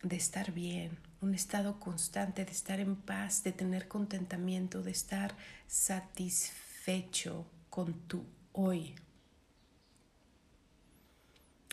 de 0.04 0.14
estar 0.14 0.52
bien, 0.52 0.96
un 1.20 1.34
estado 1.34 1.80
constante 1.80 2.44
de 2.44 2.52
estar 2.52 2.78
en 2.78 2.94
paz, 2.94 3.42
de 3.42 3.50
tener 3.50 3.88
contentamiento, 3.88 4.84
de 4.84 4.92
estar 4.92 5.34
satisfecho 5.66 7.46
con 7.68 7.94
tu 8.06 8.24
hoy. 8.52 8.94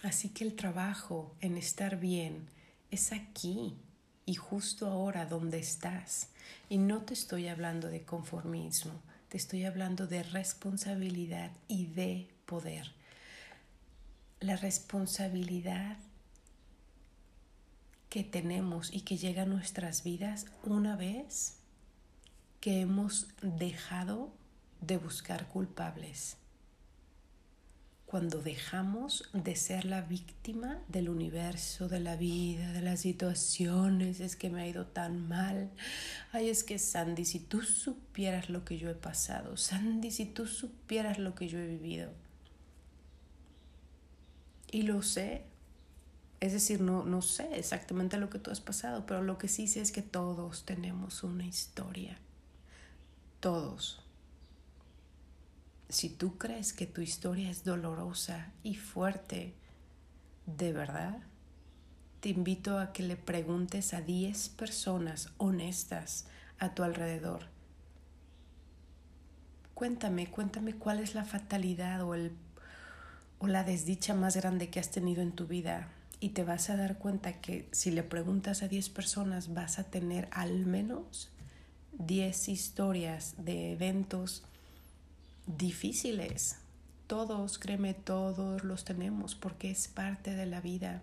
Así 0.03 0.29
que 0.29 0.43
el 0.43 0.55
trabajo 0.55 1.35
en 1.41 1.57
estar 1.57 1.99
bien 1.99 2.47
es 2.91 3.11
aquí 3.11 3.75
y 4.25 4.35
justo 4.35 4.87
ahora 4.87 5.25
donde 5.25 5.57
estás. 5.57 6.29
Y 6.69 6.77
no 6.77 7.01
te 7.01 7.13
estoy 7.13 7.47
hablando 7.47 7.87
de 7.87 8.03
conformismo, 8.03 8.93
te 9.29 9.37
estoy 9.37 9.65
hablando 9.65 10.05
de 10.05 10.23
responsabilidad 10.23 11.51
y 11.67 11.87
de 11.87 12.27
poder. 12.45 12.91
La 14.39 14.55
responsabilidad 14.55 15.97
que 18.09 18.23
tenemos 18.23 18.93
y 18.93 19.01
que 19.01 19.17
llega 19.17 19.43
a 19.43 19.47
nuestras 19.47 20.03
vidas 20.03 20.45
una 20.63 20.95
vez 20.95 21.55
que 22.61 22.81
hemos 22.81 23.27
dejado 23.41 24.31
de 24.81 24.97
buscar 24.97 25.47
culpables 25.47 26.37
cuando 28.07 28.41
dejamos 28.41 29.29
de 29.33 29.57
ser 29.57 29.83
la 29.83 30.01
víctima 30.01 30.79
del 30.87 31.09
universo, 31.09 31.89
de 31.89 31.99
la 31.99 32.15
vida, 32.15 32.71
de 32.71 32.81
las 32.81 33.01
situaciones, 33.01 34.21
es 34.21 34.37
que 34.37 34.49
me 34.49 34.61
ha 34.61 34.67
ido 34.67 34.85
tan 34.85 35.27
mal. 35.27 35.69
Ay, 36.31 36.49
es 36.49 36.63
que 36.63 36.79
Sandy, 36.79 37.25
si 37.25 37.41
tú 37.41 37.61
supieras 37.61 38.49
lo 38.49 38.63
que 38.63 38.77
yo 38.77 38.89
he 38.89 38.95
pasado, 38.95 39.57
Sandy, 39.57 40.11
si 40.11 40.25
tú 40.25 40.47
supieras 40.47 41.19
lo 41.19 41.35
que 41.35 41.49
yo 41.49 41.59
he 41.59 41.67
vivido. 41.67 42.09
Y 44.71 44.83
lo 44.83 45.01
sé. 45.01 45.43
Es 46.39 46.53
decir, 46.53 46.79
no, 46.79 47.03
no 47.03 47.21
sé 47.21 47.59
exactamente 47.59 48.17
lo 48.17 48.29
que 48.29 48.39
tú 48.39 48.51
has 48.51 48.61
pasado, 48.61 49.05
pero 49.05 49.21
lo 49.21 49.37
que 49.37 49.49
sí 49.49 49.67
sé 49.67 49.81
es 49.81 49.91
que 49.91 50.01
todos 50.01 50.63
tenemos 50.63 51.23
una 51.23 51.45
historia. 51.45 52.17
Todos 53.41 54.06
si 55.89 56.09
tú 56.09 56.37
crees 56.37 56.73
que 56.73 56.85
tu 56.85 57.01
historia 57.01 57.49
es 57.49 57.63
dolorosa 57.63 58.51
y 58.63 58.75
fuerte, 58.75 59.53
de 60.45 60.73
verdad, 60.73 61.19
te 62.19 62.29
invito 62.29 62.79
a 62.79 62.91
que 62.93 63.03
le 63.03 63.15
preguntes 63.15 63.93
a 63.93 64.01
10 64.01 64.49
personas 64.49 65.29
honestas 65.37 66.25
a 66.59 66.73
tu 66.73 66.83
alrededor. 66.83 67.45
Cuéntame, 69.73 70.29
cuéntame 70.29 70.73
cuál 70.73 70.99
es 70.99 71.13
la 71.13 71.23
fatalidad 71.23 72.01
o, 72.01 72.15
el, 72.15 72.31
o 73.39 73.47
la 73.47 73.63
desdicha 73.63 74.13
más 74.15 74.35
grande 74.35 74.69
que 74.69 74.79
has 74.79 74.89
tenido 74.89 75.21
en 75.21 75.31
tu 75.31 75.45
vida. 75.45 75.89
Y 76.19 76.29
te 76.29 76.43
vas 76.43 76.71
a 76.71 76.75
dar 76.75 76.97
cuenta 76.97 77.39
que 77.39 77.69
si 77.71 77.91
le 77.91 78.01
preguntas 78.01 78.63
a 78.63 78.67
10 78.67 78.89
personas 78.89 79.53
vas 79.53 79.77
a 79.77 79.83
tener 79.83 80.27
al 80.31 80.65
menos 80.65 81.29
10 81.99 82.49
historias 82.49 83.35
de 83.37 83.73
eventos 83.73 84.46
difíciles. 85.47 86.57
Todos, 87.07 87.57
créeme, 87.57 87.93
todos 87.93 88.63
los 88.63 88.83
tenemos 88.83 89.35
porque 89.35 89.71
es 89.71 89.87
parte 89.87 90.35
de 90.35 90.45
la 90.45 90.61
vida. 90.61 91.01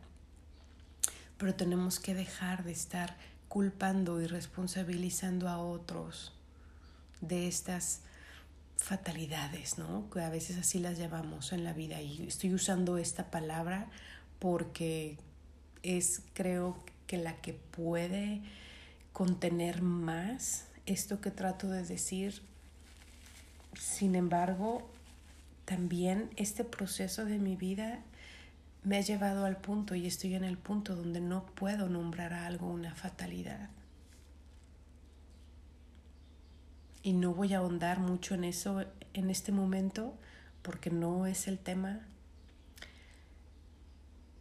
Pero 1.38 1.54
tenemos 1.54 1.98
que 1.98 2.14
dejar 2.14 2.64
de 2.64 2.72
estar 2.72 3.16
culpando 3.48 4.20
y 4.20 4.26
responsabilizando 4.26 5.48
a 5.48 5.59
otros 5.59 6.33
de 7.20 7.48
estas 7.48 8.00
fatalidades, 8.76 9.78
¿no? 9.78 10.11
Que 10.11 10.20
a 10.20 10.28
veces 10.28 10.59
así 10.59 10.78
las 10.78 10.98
llamamos 10.98 11.52
en 11.52 11.64
la 11.64 11.72
vida. 11.72 12.00
Y 12.02 12.26
estoy 12.26 12.52
usando 12.52 12.98
esta 12.98 13.30
palabra 13.30 13.88
porque 14.38 15.16
es, 15.83 16.22
creo 16.35 16.76
que 17.07 17.16
la 17.16 17.40
que 17.40 17.54
puede 17.54 18.42
contener 19.12 19.83
más 19.83 20.66
esto 20.87 21.20
que 21.20 21.30
trato 21.30 21.68
de 21.68 21.83
decir 21.85 22.42
sin 23.77 24.15
embargo, 24.15 24.89
también 25.65 26.31
este 26.37 26.65
proceso 26.65 27.25
de 27.25 27.39
mi 27.39 27.57
vida 27.57 28.01
me 28.83 28.99
ha 28.99 29.01
llevado 29.01 29.47
al 29.47 29.57
punto 29.57 29.95
y 29.95 30.07
estoy 30.07 30.35
en 30.35 30.45
el 30.45 30.59
punto 30.59 30.95
donde 30.95 31.21
no 31.21 31.47
puedo 31.47 31.89
nombrar 31.89 32.35
a 32.35 32.47
algo 32.47 32.69
una 32.69 32.95
fatalidad. 32.95 33.71
Y 37.03 37.13
no 37.15 37.35
voy 37.35 37.55
a 37.55 37.59
ahondar 37.59 37.99
mucho 37.99 38.35
en 38.35 38.45
eso 38.45 38.85
en 39.15 39.31
este 39.31 39.53
momento 39.53 40.15
porque 40.63 40.91
no 40.91 41.27
es 41.27 41.49
el 41.49 41.59
tema. 41.59 42.01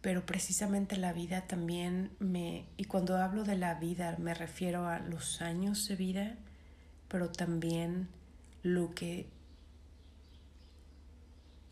Pero 0.01 0.25
precisamente 0.25 0.97
la 0.97 1.13
vida 1.13 1.41
también 1.41 2.11
me... 2.19 2.65
Y 2.75 2.85
cuando 2.85 3.17
hablo 3.17 3.45
de 3.45 3.55
la 3.55 3.75
vida 3.75 4.17
me 4.19 4.33
refiero 4.33 4.87
a 4.87 4.99
los 4.99 5.41
años 5.41 5.87
de 5.87 5.95
vida, 5.95 6.35
pero 7.07 7.29
también 7.29 8.09
lo 8.63 8.95
que 8.95 9.27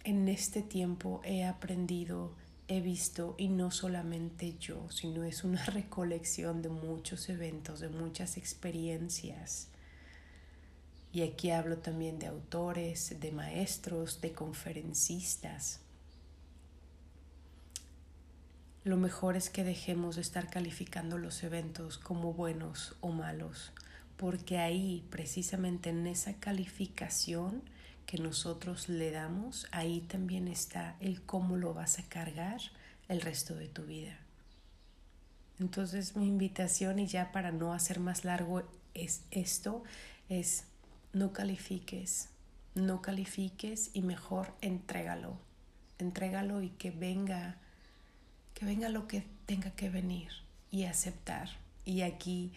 en 0.03 0.27
este 0.27 0.61
tiempo 0.61 1.21
he 1.23 1.45
aprendido, 1.45 2.33
he 2.67 2.81
visto, 2.81 3.35
y 3.37 3.47
no 3.47 3.71
solamente 3.71 4.57
yo, 4.59 4.89
sino 4.91 5.23
es 5.23 5.43
una 5.43 5.63
recolección 5.65 6.61
de 6.61 6.69
muchos 6.69 7.29
eventos, 7.29 7.79
de 7.79 7.89
muchas 7.89 8.37
experiencias. 8.37 9.69
Y 11.13 11.23
aquí 11.23 11.51
hablo 11.51 11.77
también 11.77 12.19
de 12.19 12.27
autores, 12.27 13.19
de 13.19 13.31
maestros, 13.31 14.21
de 14.21 14.33
conferencistas. 14.33 15.79
Lo 18.83 18.97
mejor 18.97 19.35
es 19.35 19.49
que 19.49 19.63
dejemos 19.63 20.15
de 20.15 20.21
estar 20.21 20.49
calificando 20.49 21.17
los 21.17 21.43
eventos 21.43 21.97
como 21.97 22.33
buenos 22.33 22.95
o 23.01 23.11
malos 23.11 23.71
porque 24.21 24.59
ahí, 24.59 25.03
precisamente 25.09 25.89
en 25.89 26.05
esa 26.05 26.35
calificación 26.35 27.63
que 28.05 28.19
nosotros 28.19 28.87
le 28.87 29.09
damos, 29.09 29.67
ahí 29.71 30.01
también 30.01 30.47
está 30.47 30.95
el 30.99 31.23
cómo 31.23 31.57
lo 31.57 31.73
vas 31.73 31.97
a 31.97 32.07
cargar 32.07 32.61
el 33.07 33.19
resto 33.19 33.55
de 33.55 33.67
tu 33.67 33.83
vida. 33.87 34.19
Entonces 35.59 36.15
mi 36.15 36.27
invitación, 36.27 36.99
y 36.99 37.07
ya 37.07 37.31
para 37.31 37.51
no 37.51 37.73
hacer 37.73 37.99
más 37.99 38.23
largo 38.23 38.61
es 38.93 39.23
esto, 39.31 39.83
es 40.29 40.65
no 41.13 41.33
califiques, 41.33 42.29
no 42.75 43.01
califiques 43.01 43.89
y 43.91 44.03
mejor 44.03 44.53
entrégalo, 44.61 45.39
entrégalo 45.97 46.61
y 46.61 46.69
que 46.69 46.91
venga, 46.91 47.57
que 48.53 48.67
venga 48.67 48.87
lo 48.89 49.07
que 49.07 49.25
tenga 49.47 49.71
que 49.71 49.89
venir 49.89 50.29
y 50.69 50.83
aceptar. 50.83 51.49
Y 51.85 52.01
aquí 52.01 52.53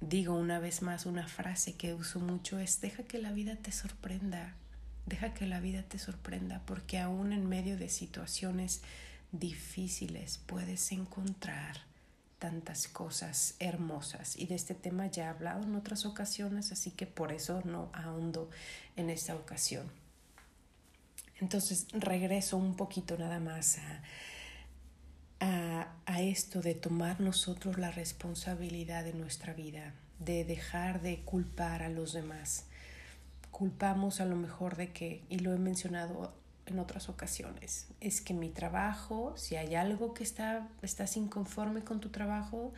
digo 0.00 0.34
una 0.34 0.58
vez 0.58 0.82
más 0.82 1.06
una 1.06 1.26
frase 1.26 1.74
que 1.74 1.94
uso 1.94 2.20
mucho 2.20 2.58
es 2.58 2.80
deja 2.80 3.02
que 3.02 3.18
la 3.18 3.32
vida 3.32 3.56
te 3.56 3.72
sorprenda, 3.72 4.54
deja 5.06 5.34
que 5.34 5.46
la 5.46 5.60
vida 5.60 5.82
te 5.82 5.98
sorprenda, 5.98 6.62
porque 6.66 6.98
aún 6.98 7.32
en 7.32 7.48
medio 7.48 7.76
de 7.76 7.88
situaciones 7.88 8.82
difíciles 9.32 10.40
puedes 10.46 10.92
encontrar 10.92 11.88
tantas 12.38 12.86
cosas 12.88 13.56
hermosas. 13.58 14.36
Y 14.36 14.46
de 14.46 14.54
este 14.54 14.74
tema 14.74 15.06
ya 15.06 15.24
he 15.24 15.26
hablado 15.26 15.64
en 15.64 15.74
otras 15.74 16.06
ocasiones, 16.06 16.72
así 16.72 16.90
que 16.90 17.06
por 17.06 17.32
eso 17.32 17.62
no 17.64 17.90
ahondo 17.92 18.48
en 18.96 19.10
esta 19.10 19.34
ocasión. 19.34 19.90
Entonces 21.40 21.86
regreso 21.92 22.56
un 22.56 22.76
poquito 22.76 23.16
nada 23.16 23.40
más 23.40 23.78
a 23.78 24.02
a, 25.40 25.86
esto 26.20 26.60
de 26.60 26.74
tomar 26.74 27.20
nosotros 27.20 27.78
la 27.78 27.92
responsabilidad 27.92 29.04
de 29.04 29.12
nuestra 29.12 29.52
vida, 29.52 29.94
de 30.18 30.44
dejar 30.44 31.00
de 31.00 31.20
culpar 31.20 31.82
a 31.82 31.88
los 31.88 32.12
demás. 32.12 32.64
Culpamos 33.52 34.20
a 34.20 34.24
lo 34.24 34.34
mejor 34.34 34.76
de 34.76 34.92
que, 34.92 35.22
y 35.28 35.38
lo 35.38 35.54
he 35.54 35.58
mencionado 35.58 36.34
en 36.66 36.80
otras 36.80 37.08
ocasiones, 37.08 37.86
es 38.00 38.20
que 38.20 38.34
mi 38.34 38.48
trabajo, 38.48 39.34
si 39.36 39.56
hay 39.56 39.76
algo 39.76 40.12
que 40.12 40.24
está, 40.24 40.66
estás 40.82 41.16
inconforme 41.16 41.82
con 41.82 42.00
tu 42.00 42.08
trabajo, 42.08 42.72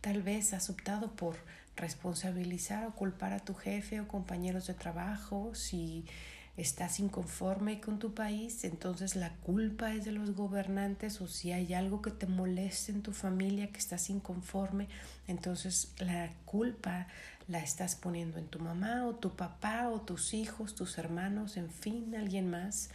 tal 0.00 0.22
vez 0.22 0.52
has 0.54 0.70
optado 0.70 1.10
por 1.16 1.36
responsabilizar 1.76 2.86
o 2.86 2.94
culpar 2.94 3.32
a 3.32 3.40
tu 3.40 3.54
jefe 3.54 4.00
o 4.00 4.06
compañeros 4.06 4.68
de 4.68 4.74
trabajo, 4.74 5.54
si 5.54 6.06
estás 6.56 7.00
inconforme 7.00 7.80
con 7.80 7.98
tu 7.98 8.14
país, 8.14 8.62
entonces 8.64 9.16
la 9.16 9.30
culpa 9.30 9.92
es 9.92 10.04
de 10.04 10.12
los 10.12 10.36
gobernantes 10.36 11.20
o 11.20 11.26
si 11.26 11.50
hay 11.50 11.74
algo 11.74 12.00
que 12.00 12.12
te 12.12 12.26
moleste 12.26 12.92
en 12.92 13.02
tu 13.02 13.12
familia 13.12 13.72
que 13.72 13.78
estás 13.78 14.08
inconforme, 14.08 14.88
entonces 15.26 15.92
la 15.98 16.32
culpa 16.44 17.08
la 17.48 17.58
estás 17.58 17.96
poniendo 17.96 18.38
en 18.38 18.46
tu 18.46 18.60
mamá 18.60 19.04
o 19.06 19.14
tu 19.14 19.34
papá 19.34 19.88
o 19.88 20.00
tus 20.00 20.32
hijos, 20.32 20.74
tus 20.74 20.96
hermanos, 20.96 21.56
en 21.56 21.70
fin, 21.70 22.14
alguien 22.14 22.50
más. 22.50 22.90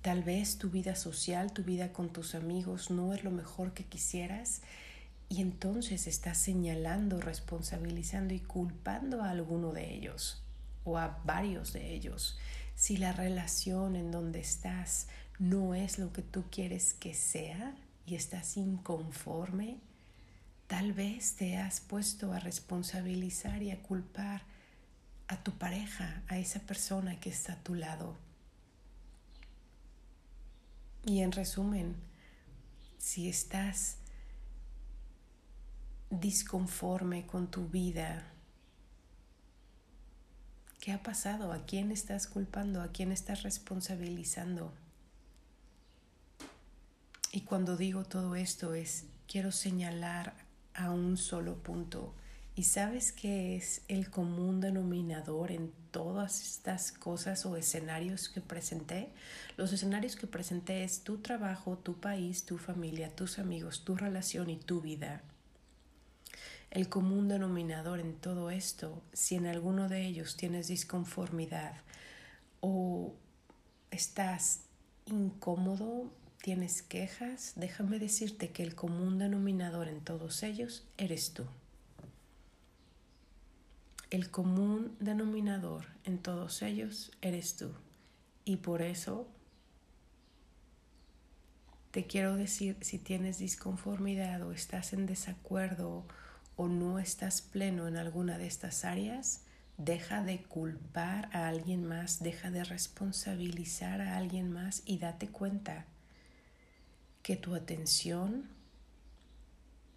Tal 0.00 0.22
vez 0.22 0.58
tu 0.58 0.70
vida 0.70 0.96
social, 0.96 1.52
tu 1.52 1.62
vida 1.62 1.92
con 1.92 2.12
tus 2.12 2.34
amigos 2.34 2.90
no 2.90 3.12
es 3.12 3.24
lo 3.24 3.30
mejor 3.30 3.72
que 3.72 3.84
quisieras 3.84 4.62
y 5.28 5.40
entonces 5.40 6.06
estás 6.06 6.38
señalando, 6.38 7.20
responsabilizando 7.20 8.34
y 8.34 8.40
culpando 8.40 9.22
a 9.22 9.30
alguno 9.30 9.72
de 9.72 9.94
ellos. 9.94 10.41
O 10.84 10.98
a 10.98 11.20
varios 11.24 11.72
de 11.72 11.92
ellos. 11.92 12.38
Si 12.74 12.96
la 12.96 13.12
relación 13.12 13.96
en 13.96 14.10
donde 14.10 14.40
estás 14.40 15.08
no 15.38 15.74
es 15.74 15.98
lo 15.98 16.12
que 16.12 16.22
tú 16.22 16.44
quieres 16.50 16.94
que 16.94 17.14
sea 17.14 17.74
y 18.06 18.14
estás 18.14 18.56
inconforme, 18.56 19.78
tal 20.66 20.92
vez 20.92 21.34
te 21.36 21.56
has 21.56 21.80
puesto 21.80 22.32
a 22.32 22.40
responsabilizar 22.40 23.62
y 23.62 23.70
a 23.70 23.82
culpar 23.82 24.42
a 25.28 25.42
tu 25.42 25.52
pareja, 25.52 26.22
a 26.28 26.38
esa 26.38 26.60
persona 26.60 27.18
que 27.20 27.30
está 27.30 27.54
a 27.54 27.62
tu 27.62 27.74
lado. 27.74 28.16
Y 31.04 31.20
en 31.20 31.32
resumen, 31.32 31.96
si 32.98 33.28
estás 33.28 33.96
disconforme 36.10 37.26
con 37.26 37.50
tu 37.50 37.68
vida, 37.68 38.31
¿qué 40.82 40.92
ha 40.92 41.02
pasado? 41.02 41.52
¿A 41.52 41.64
quién 41.64 41.90
estás 41.90 42.26
culpando? 42.26 42.82
¿A 42.82 42.88
quién 42.88 43.10
estás 43.10 43.44
responsabilizando? 43.44 44.70
Y 47.32 47.42
cuando 47.42 47.78
digo 47.78 48.04
todo 48.04 48.36
esto 48.36 48.74
es, 48.74 49.04
quiero 49.26 49.52
señalar 49.52 50.34
a 50.74 50.90
un 50.90 51.16
solo 51.16 51.54
punto 51.54 52.12
¿Y 52.54 52.64
sabes 52.64 53.12
qué 53.12 53.56
es 53.56 53.80
el 53.88 54.10
común 54.10 54.60
denominador 54.60 55.52
en 55.52 55.72
todas 55.90 56.42
estas 56.42 56.92
cosas 56.92 57.46
o 57.46 57.56
escenarios 57.56 58.28
que 58.28 58.42
presenté? 58.42 59.08
Los 59.56 59.72
escenarios 59.72 60.16
que 60.16 60.26
presenté 60.26 60.84
es 60.84 61.02
tu 61.02 61.16
trabajo, 61.18 61.78
tu 61.78 61.98
país, 61.98 62.44
tu 62.44 62.58
familia, 62.58 63.08
tus 63.08 63.38
amigos, 63.38 63.84
tu 63.84 63.96
relación 63.96 64.50
y 64.50 64.58
tu 64.58 64.82
vida. 64.82 65.22
El 66.72 66.88
común 66.88 67.28
denominador 67.28 68.00
en 68.00 68.14
todo 68.14 68.50
esto, 68.50 69.02
si 69.12 69.34
en 69.34 69.46
alguno 69.46 69.90
de 69.90 70.06
ellos 70.06 70.38
tienes 70.38 70.68
disconformidad 70.68 71.74
o 72.62 73.12
estás 73.90 74.62
incómodo, 75.04 76.10
tienes 76.40 76.80
quejas, 76.80 77.52
déjame 77.56 77.98
decirte 77.98 78.52
que 78.52 78.62
el 78.62 78.74
común 78.74 79.18
denominador 79.18 79.86
en 79.86 80.00
todos 80.00 80.42
ellos 80.42 80.82
eres 80.96 81.34
tú. 81.34 81.44
El 84.08 84.30
común 84.30 84.96
denominador 84.98 85.84
en 86.04 86.16
todos 86.16 86.62
ellos 86.62 87.12
eres 87.20 87.54
tú. 87.54 87.70
Y 88.46 88.56
por 88.56 88.80
eso 88.80 89.28
te 91.90 92.06
quiero 92.06 92.34
decir, 92.34 92.78
si 92.80 92.98
tienes 92.98 93.36
disconformidad 93.36 94.40
o 94.40 94.52
estás 94.52 94.94
en 94.94 95.04
desacuerdo 95.04 96.06
o 96.62 96.68
no 96.68 96.98
estás 96.98 97.42
pleno 97.42 97.88
en 97.88 97.96
alguna 97.96 98.38
de 98.38 98.46
estas 98.46 98.84
áreas, 98.84 99.42
deja 99.78 100.22
de 100.22 100.42
culpar 100.42 101.28
a 101.32 101.48
alguien 101.48 101.84
más, 101.84 102.22
deja 102.22 102.50
de 102.50 102.64
responsabilizar 102.64 104.00
a 104.00 104.16
alguien 104.16 104.50
más 104.50 104.82
y 104.86 104.98
date 104.98 105.28
cuenta 105.28 105.86
que 107.22 107.36
tu 107.36 107.54
atención 107.54 108.48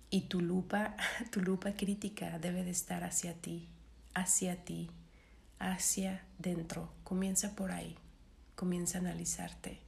y 0.09 0.21
tu 0.21 0.41
lupa, 0.41 0.95
tu 1.31 1.41
lupa 1.41 1.73
crítica 1.73 2.39
debe 2.39 2.63
de 2.63 2.71
estar 2.71 3.03
hacia 3.03 3.33
ti 3.33 3.69
hacia 4.15 4.63
ti, 4.63 4.89
hacia 5.59 6.25
dentro. 6.39 6.91
Comienza 7.03 7.55
por 7.55 7.71
ahí, 7.71 7.95
comienza 8.55 8.97
a 8.97 9.01
analizarte. 9.01 9.81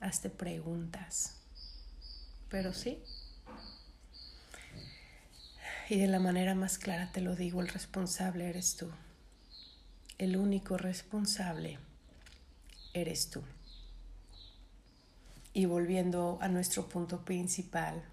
Hazte 0.00 0.30
preguntas. 0.30 1.36
Pero 2.48 2.72
sí. 2.72 3.00
Y 5.90 5.98
de 5.98 6.06
la 6.06 6.20
manera 6.20 6.54
más 6.54 6.78
clara 6.78 7.10
te 7.10 7.20
lo 7.20 7.34
digo, 7.34 7.60
el 7.60 7.66
responsable 7.66 8.48
eres 8.48 8.76
tú. 8.76 8.88
El 10.18 10.36
único 10.36 10.76
responsable 10.76 11.80
eres 12.94 13.28
tú. 13.28 13.42
Y 15.52 15.64
volviendo 15.64 16.38
a 16.40 16.46
nuestro 16.46 16.88
punto 16.88 17.24
principal, 17.24 18.04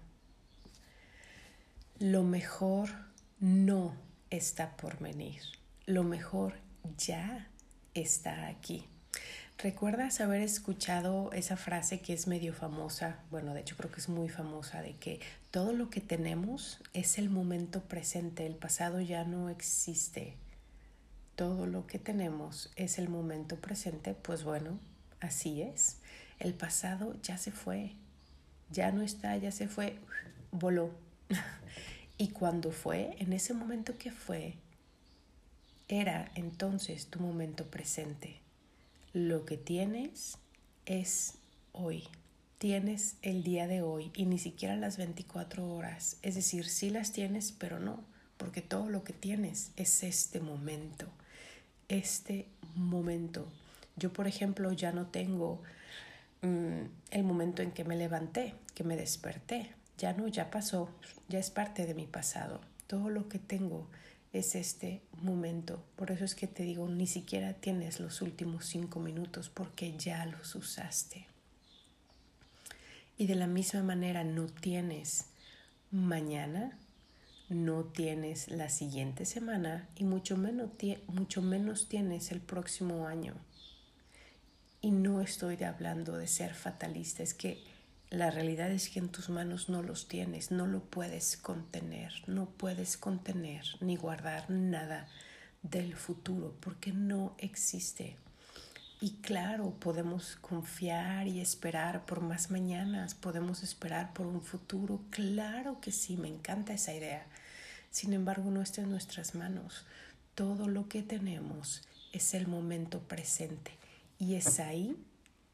lo 2.00 2.24
mejor 2.24 2.90
no 3.38 3.94
está 4.28 4.76
por 4.76 4.98
venir. 4.98 5.40
Lo 5.86 6.02
mejor 6.02 6.54
ya 6.96 7.46
está 7.94 8.48
aquí. 8.48 8.88
¿Recuerdas 9.60 10.20
haber 10.20 10.40
escuchado 10.42 11.32
esa 11.32 11.56
frase 11.56 11.98
que 11.98 12.12
es 12.12 12.28
medio 12.28 12.54
famosa? 12.54 13.18
Bueno, 13.28 13.54
de 13.54 13.62
hecho 13.62 13.76
creo 13.76 13.90
que 13.90 13.98
es 13.98 14.08
muy 14.08 14.28
famosa, 14.28 14.82
de 14.82 14.94
que 14.94 15.18
todo 15.50 15.72
lo 15.72 15.90
que 15.90 16.00
tenemos 16.00 16.78
es 16.92 17.18
el 17.18 17.28
momento 17.28 17.82
presente, 17.82 18.46
el 18.46 18.54
pasado 18.54 19.00
ya 19.00 19.24
no 19.24 19.50
existe. 19.50 20.36
Todo 21.34 21.66
lo 21.66 21.88
que 21.88 21.98
tenemos 21.98 22.70
es 22.76 23.00
el 23.00 23.08
momento 23.08 23.56
presente, 23.56 24.14
pues 24.14 24.44
bueno, 24.44 24.78
así 25.18 25.60
es. 25.60 25.96
El 26.38 26.54
pasado 26.54 27.16
ya 27.24 27.36
se 27.36 27.50
fue, 27.50 27.96
ya 28.70 28.92
no 28.92 29.02
está, 29.02 29.36
ya 29.38 29.50
se 29.50 29.66
fue, 29.66 29.98
voló. 30.52 30.92
Y 32.20 32.30
cuando 32.30 32.72
fue, 32.72 33.14
en 33.18 33.32
ese 33.32 33.54
momento 33.54 33.96
que 33.96 34.10
fue, 34.10 34.54
era 35.86 36.30
entonces 36.34 37.06
tu 37.06 37.20
momento 37.20 37.64
presente. 37.66 38.40
Lo 39.18 39.44
que 39.44 39.56
tienes 39.56 40.38
es 40.86 41.38
hoy. 41.72 42.04
Tienes 42.58 43.16
el 43.22 43.42
día 43.42 43.66
de 43.66 43.82
hoy 43.82 44.12
y 44.14 44.26
ni 44.26 44.38
siquiera 44.38 44.76
las 44.76 44.96
24 44.96 45.68
horas. 45.74 46.18
Es 46.22 46.36
decir, 46.36 46.68
sí 46.68 46.88
las 46.88 47.10
tienes, 47.10 47.50
pero 47.50 47.80
no, 47.80 48.04
porque 48.36 48.62
todo 48.62 48.88
lo 48.88 49.02
que 49.02 49.12
tienes 49.12 49.72
es 49.74 50.04
este 50.04 50.38
momento. 50.38 51.08
Este 51.88 52.46
momento. 52.76 53.48
Yo, 53.96 54.12
por 54.12 54.28
ejemplo, 54.28 54.70
ya 54.70 54.92
no 54.92 55.06
tengo 55.06 55.62
mm, 56.42 56.82
el 57.10 57.24
momento 57.24 57.62
en 57.62 57.72
que 57.72 57.82
me 57.82 57.96
levanté, 57.96 58.54
que 58.76 58.84
me 58.84 58.94
desperté 58.94 59.74
ya 59.98 60.12
no, 60.12 60.28
ya 60.28 60.52
pasó, 60.52 60.88
ya 61.28 61.40
es 61.40 61.50
parte 61.50 61.86
de 61.86 61.94
mi 61.94 62.06
pasado. 62.06 62.60
Todo 62.86 63.10
lo 63.10 63.28
que 63.28 63.40
tengo 63.40 63.88
es 64.32 64.54
este 64.54 65.02
momento. 65.22 65.82
Por 65.96 66.10
eso 66.10 66.24
es 66.24 66.34
que 66.34 66.46
te 66.46 66.62
digo, 66.62 66.88
ni 66.88 67.06
siquiera 67.06 67.54
tienes 67.54 68.00
los 68.00 68.22
últimos 68.22 68.66
cinco 68.66 69.00
minutos 69.00 69.48
porque 69.48 69.96
ya 69.96 70.24
los 70.26 70.54
usaste. 70.54 71.26
Y 73.16 73.26
de 73.26 73.34
la 73.34 73.46
misma 73.46 73.82
manera 73.82 74.24
no 74.24 74.46
tienes 74.46 75.26
mañana, 75.90 76.78
no 77.48 77.84
tienes 77.84 78.48
la 78.50 78.68
siguiente 78.68 79.24
semana 79.24 79.88
y 79.96 80.04
mucho 80.04 80.36
menos, 80.36 80.70
mucho 81.08 81.42
menos 81.42 81.88
tienes 81.88 82.30
el 82.30 82.40
próximo 82.40 83.06
año. 83.06 83.34
Y 84.80 84.92
no 84.92 85.20
estoy 85.20 85.62
hablando 85.64 86.16
de 86.16 86.28
ser 86.28 86.54
fatalista, 86.54 87.22
es 87.22 87.34
que 87.34 87.60
la 88.10 88.30
realidad 88.30 88.70
es 88.70 88.88
que 88.88 89.00
en 89.00 89.10
tus 89.10 89.28
manos 89.28 89.68
no 89.68 89.82
los 89.82 90.08
tienes, 90.08 90.50
no 90.50 90.66
lo 90.66 90.80
puedes 90.80 91.36
contener, 91.36 92.12
no 92.26 92.46
puedes 92.46 92.96
contener 92.96 93.64
ni 93.80 93.96
guardar 93.96 94.48
nada 94.50 95.08
del 95.62 95.94
futuro 95.94 96.54
porque 96.60 96.92
no 96.92 97.34
existe. 97.38 98.16
Y 99.00 99.10
claro, 99.20 99.74
podemos 99.78 100.36
confiar 100.36 101.28
y 101.28 101.40
esperar 101.40 102.06
por 102.06 102.20
más 102.20 102.50
mañanas, 102.50 103.14
podemos 103.14 103.62
esperar 103.62 104.12
por 104.12 104.26
un 104.26 104.40
futuro, 104.40 105.00
claro 105.10 105.80
que 105.80 105.92
sí, 105.92 106.16
me 106.16 106.28
encanta 106.28 106.72
esa 106.72 106.94
idea. 106.94 107.26
Sin 107.90 108.12
embargo, 108.12 108.50
no 108.50 108.62
está 108.62 108.80
en 108.80 108.90
nuestras 108.90 109.34
manos. 109.34 109.84
Todo 110.34 110.66
lo 110.66 110.88
que 110.88 111.02
tenemos 111.02 111.82
es 112.12 112.34
el 112.34 112.46
momento 112.46 113.00
presente 113.00 113.72
y 114.18 114.34
es 114.34 114.58
ahí 114.60 114.96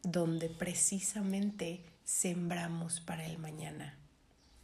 donde 0.02 0.48
precisamente 0.48 1.82
sembramos 2.04 3.00
para 3.00 3.24
el 3.26 3.38
mañana. 3.38 3.96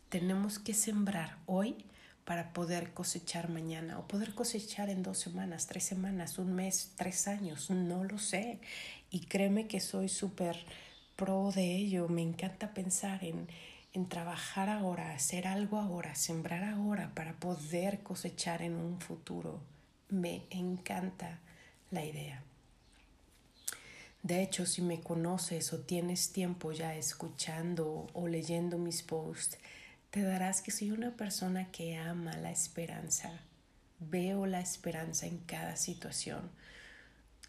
Tenemos 0.09 0.59
que 0.59 0.75
sembrar 0.75 1.39
hoy 1.47 1.85
para 2.25 2.53
poder 2.53 2.93
cosechar 2.93 3.49
mañana 3.49 3.99
o 3.99 4.07
poder 4.07 4.35
cosechar 4.35 4.91
en 4.91 5.03
dos 5.03 5.19
semanas, 5.19 5.67
tres 5.67 5.85
semanas, 5.85 6.39
un 6.39 6.55
mes, 6.55 6.93
tres 6.97 7.27
años, 7.27 7.71
no 7.71 8.05
lo 8.05 8.19
sé. 8.19 8.61
Y 9.11 9.21
créeme 9.21 9.67
que 9.67 9.81
soy 9.81 10.09
súper 10.09 10.57
pro 11.17 11.51
de 11.53 11.75
ello. 11.75 12.09
Me 12.09 12.23
encanta 12.23 12.75
pensar 12.75 13.25
en, 13.25 13.49
en 13.93 14.09
trabajar 14.09 14.69
ahora, 14.69 15.13
hacer 15.13 15.47
algo 15.47 15.79
ahora, 15.79 16.15
sembrar 16.15 16.63
ahora 16.63 17.13
para 17.15 17.33
poder 17.35 18.03
cosechar 18.03 18.63
en 18.63 18.75
un 18.75 19.01
futuro. 19.01 19.61
Me 20.09 20.43
encanta 20.51 21.41
la 21.91 22.05
idea. 22.05 22.45
De 24.23 24.43
hecho, 24.43 24.67
si 24.67 24.83
me 24.83 25.01
conoces 25.01 25.73
o 25.73 25.79
tienes 25.79 26.33
tiempo 26.33 26.73
ya 26.73 26.95
escuchando 26.95 28.07
o 28.13 28.29
leyendo 28.29 28.77
mis 28.77 29.03
posts, 29.03 29.57
te 30.11 30.23
darás 30.23 30.61
que 30.61 30.71
soy 30.71 30.91
una 30.91 31.17
persona 31.17 31.71
que 31.71 31.97
ama 31.97 32.37
la 32.37 32.51
esperanza. 32.51 33.31
Veo 33.99 34.47
la 34.47 34.61
esperanza 34.61 35.27
en 35.27 35.39
cada 35.39 35.77
situación. 35.77 36.51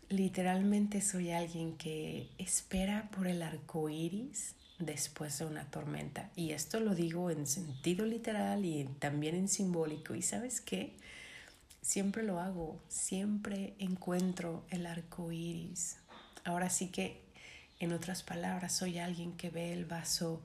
Literalmente 0.08 1.02
soy 1.02 1.32
alguien 1.32 1.76
que 1.78 2.30
espera 2.38 3.10
por 3.12 3.28
el 3.28 3.42
arco 3.42 3.90
iris 3.90 4.56
después 4.80 5.40
de 5.40 5.46
una 5.46 5.66
tormenta. 5.70 6.30
Y 6.36 6.52
esto 6.52 6.80
lo 6.80 6.96
digo 6.96 7.32
en 7.32 7.48
sentido 7.48 8.06
literal 8.06 8.64
y 8.66 8.86
también 9.00 9.36
en 9.36 9.48
simbólico. 9.48 10.16
¿Y 10.16 10.22
sabes 10.22 10.62
qué? 10.62 10.94
Siempre 11.82 12.24
lo 12.24 12.40
hago, 12.40 12.80
siempre 12.88 13.74
encuentro 13.80 14.64
el 14.70 14.86
arco 14.86 15.32
iris. 15.32 15.98
Ahora 16.44 16.70
sí 16.70 16.90
que, 16.90 17.22
en 17.80 17.94
otras 17.94 18.24
palabras, 18.24 18.74
soy 18.74 19.00
alguien 19.00 19.38
que 19.38 19.50
ve 19.50 19.74
el 19.74 19.86
vaso 19.86 20.44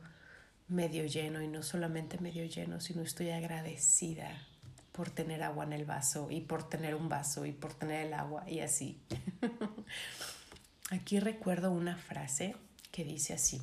medio 0.68 1.06
lleno 1.06 1.42
y 1.42 1.48
no 1.48 1.62
solamente 1.62 2.18
medio 2.18 2.44
lleno, 2.44 2.80
sino 2.80 3.02
estoy 3.02 3.30
agradecida 3.30 4.46
por 4.92 5.10
tener 5.10 5.42
agua 5.42 5.64
en 5.64 5.74
el 5.74 5.84
vaso 5.84 6.30
y 6.30 6.40
por 6.40 6.68
tener 6.68 6.94
un 6.94 7.08
vaso 7.08 7.44
y 7.46 7.52
por 7.52 7.74
tener 7.74 8.06
el 8.06 8.14
agua 8.14 8.48
y 8.48 8.60
así. 8.60 9.00
Aquí 10.90 11.20
recuerdo 11.20 11.70
una 11.70 11.96
frase 11.96 12.56
que 12.90 13.04
dice 13.04 13.34
así, 13.34 13.60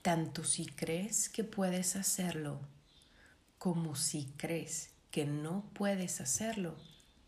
tanto 0.00 0.44
si 0.44 0.66
crees 0.66 1.28
que 1.28 1.44
puedes 1.44 1.96
hacerlo 1.96 2.60
como 3.58 3.94
si 3.94 4.24
crees 4.36 4.90
que 5.10 5.24
no 5.26 5.64
puedes 5.74 6.20
hacerlo, 6.20 6.76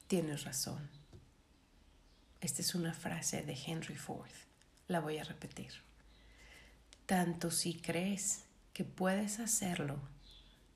tienes 0.09 0.45
razón. 0.45 0.94
Esta 2.45 2.61
es 2.61 2.75
una 2.75 2.93
frase 2.93 3.41
de 3.41 3.57
Henry 3.67 3.95
Ford. 3.97 4.29
La 4.87 5.01
voy 5.01 5.17
a 5.17 5.25
repetir. 5.25 5.71
Tanto 7.07 7.51
si 7.51 7.73
crees 7.73 8.41
que 8.75 8.85
puedes 8.85 9.41
hacerlo 9.41 9.99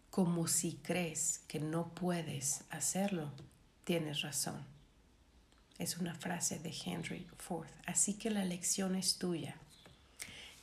como 0.09 0.49
si 0.49 0.77
crees 0.83 1.41
que 1.47 1.61
no 1.61 1.93
puedes 1.95 2.65
hacerlo, 2.71 3.31
tienes 3.85 4.23
razón. 4.23 4.65
Es 5.79 5.99
una 5.99 6.15
frase 6.15 6.59
de 6.59 6.73
Henry 6.87 7.27
Ford. 7.37 7.69
Así 7.85 8.15
que 8.15 8.31
la 8.31 8.47
lección 8.47 8.95
es 8.97 9.19
tuya. 9.19 9.55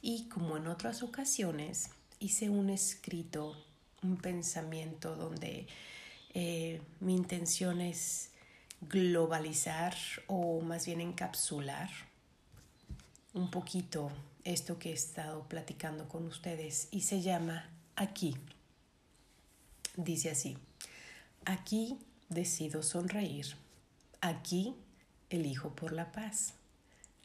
Y 0.01 0.27
como 0.27 0.57
en 0.57 0.65
otras 0.65 1.03
ocasiones, 1.03 1.91
hice 2.17 2.49
un 2.49 2.71
escrito, 2.71 3.55
un 4.01 4.17
pensamiento 4.17 5.15
donde 5.15 5.67
eh, 6.33 6.81
mi 6.99 7.15
intención 7.15 7.79
es 7.79 8.31
globalizar 8.89 9.95
o 10.27 10.61
más 10.61 10.85
bien 10.85 11.01
encapsular 11.01 11.89
un 13.33 13.51
poquito 13.51 14.11
esto 14.45 14.79
que 14.79 14.91
he 14.91 14.93
estado 14.93 15.43
platicando 15.49 16.07
con 16.07 16.25
ustedes 16.25 16.87
y 16.91 17.01
se 17.01 17.21
llama 17.21 17.69
aquí. 17.95 18.35
Dice 19.97 20.31
así, 20.31 20.57
aquí 21.45 21.99
decido 22.29 22.83
sonreír, 22.83 23.55
aquí 24.21 24.75
elijo 25.29 25.75
por 25.75 25.91
la 25.91 26.11
paz, 26.11 26.53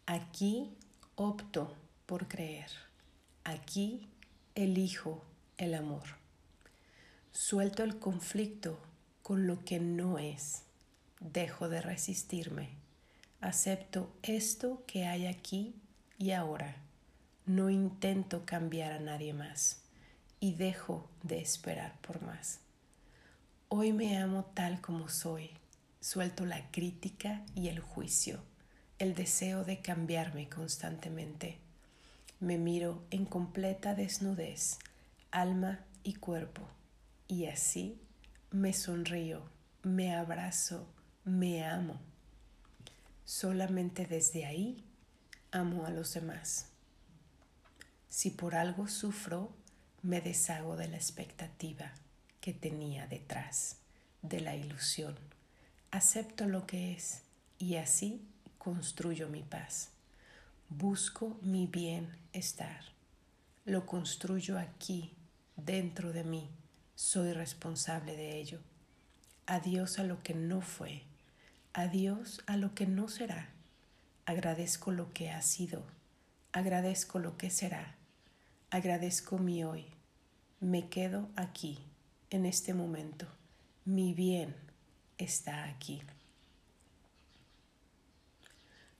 aquí 0.06 0.70
opto 1.14 1.74
por 2.06 2.26
creer, 2.26 2.70
aquí 3.44 4.08
elijo 4.54 5.22
el 5.58 5.74
amor, 5.74 6.04
suelto 7.32 7.82
el 7.82 7.98
conflicto 7.98 8.78
con 9.22 9.46
lo 9.46 9.64
que 9.64 9.78
no 9.78 10.18
es. 10.18 10.62
Dejo 11.20 11.68
de 11.68 11.82
resistirme. 11.82 12.70
Acepto 13.40 14.10
esto 14.22 14.82
que 14.86 15.06
hay 15.06 15.26
aquí 15.26 15.74
y 16.18 16.30
ahora. 16.30 16.76
No 17.44 17.68
intento 17.68 18.44
cambiar 18.46 18.92
a 18.92 19.00
nadie 19.00 19.34
más 19.34 19.82
y 20.40 20.54
dejo 20.54 21.08
de 21.22 21.40
esperar 21.40 22.00
por 22.00 22.22
más. 22.22 22.60
Hoy 23.68 23.92
me 23.92 24.16
amo 24.16 24.46
tal 24.54 24.80
como 24.80 25.08
soy. 25.08 25.50
Suelto 26.00 26.46
la 26.46 26.70
crítica 26.70 27.42
y 27.54 27.68
el 27.68 27.80
juicio, 27.80 28.40
el 28.98 29.14
deseo 29.14 29.64
de 29.64 29.80
cambiarme 29.80 30.48
constantemente. 30.48 31.58
Me 32.40 32.56
miro 32.56 33.04
en 33.10 33.26
completa 33.26 33.94
desnudez, 33.94 34.78
alma 35.30 35.80
y 36.02 36.14
cuerpo, 36.14 36.62
y 37.28 37.46
así 37.46 38.00
me 38.50 38.72
sonrío, 38.72 39.42
me 39.82 40.14
abrazo, 40.14 40.86
me 41.24 41.64
amo. 41.64 42.00
Solamente 43.24 44.06
desde 44.06 44.44
ahí 44.44 44.84
amo 45.52 45.86
a 45.86 45.90
los 45.90 46.14
demás. 46.14 46.66
Si 48.08 48.30
por 48.30 48.54
algo 48.54 48.88
sufro, 48.88 49.52
me 50.02 50.20
deshago 50.20 50.76
de 50.76 50.88
la 50.88 50.96
expectativa 50.96 51.92
que 52.40 52.52
tenía 52.52 53.06
detrás, 53.06 53.76
de 54.22 54.40
la 54.40 54.56
ilusión. 54.56 55.16
Acepto 55.90 56.46
lo 56.46 56.66
que 56.66 56.92
es 56.92 57.22
y 57.58 57.76
así 57.76 58.26
construyo 58.58 59.28
mi 59.28 59.42
paz. 59.42 59.90
Busco 60.68 61.38
mi 61.42 61.66
bienestar. 61.66 62.84
Lo 63.64 63.86
construyo 63.86 64.58
aquí, 64.58 65.12
dentro 65.56 66.12
de 66.12 66.24
mí 66.24 66.48
soy 66.94 67.32
responsable 67.32 68.16
de 68.16 68.38
ello. 68.38 68.60
Adiós 69.46 69.98
a 69.98 70.04
lo 70.04 70.22
que 70.22 70.34
no 70.34 70.60
fue, 70.60 71.02
adiós 71.72 72.42
a 72.46 72.56
lo 72.56 72.74
que 72.74 72.86
no 72.86 73.08
será. 73.08 73.50
Agradezco 74.26 74.92
lo 74.92 75.12
que 75.12 75.30
ha 75.30 75.42
sido, 75.42 75.82
agradezco 76.52 77.18
lo 77.18 77.36
que 77.36 77.50
será, 77.50 77.96
agradezco 78.70 79.38
mi 79.38 79.64
hoy. 79.64 79.86
Me 80.60 80.88
quedo 80.88 81.28
aquí, 81.36 81.78
en 82.30 82.46
este 82.46 82.74
momento. 82.74 83.26
Mi 83.84 84.14
bien 84.14 84.54
está 85.18 85.64
aquí. 85.64 86.02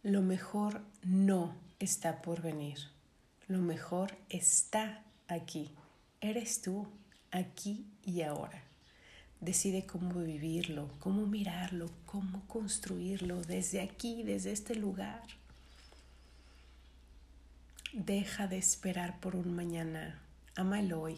Lo 0.03 0.23
mejor 0.23 0.83
no 1.03 1.55
está 1.79 2.23
por 2.23 2.41
venir. 2.41 2.79
Lo 3.47 3.59
mejor 3.59 4.17
está 4.31 5.03
aquí. 5.29 5.71
Eres 6.21 6.63
tú 6.63 6.89
aquí 7.31 7.87
y 8.03 8.23
ahora. 8.23 8.70
Decide 9.41 9.87
cómo 9.87 10.21
vivirlo, 10.21 10.91
cómo 10.99 11.27
mirarlo, 11.27 11.91
cómo 12.05 12.47
construirlo 12.47 13.43
desde 13.43 13.81
aquí, 13.81 14.23
desde 14.23 14.53
este 14.53 14.75
lugar. 14.75 15.23
Deja 17.95 18.49
de 18.49 18.59
esperar 18.59 19.19
por 19.19 19.37
un 19.37 19.57
mañana. 19.57 20.21
Ama 20.57 20.81
el 20.81 20.93
hoy. 20.93 21.17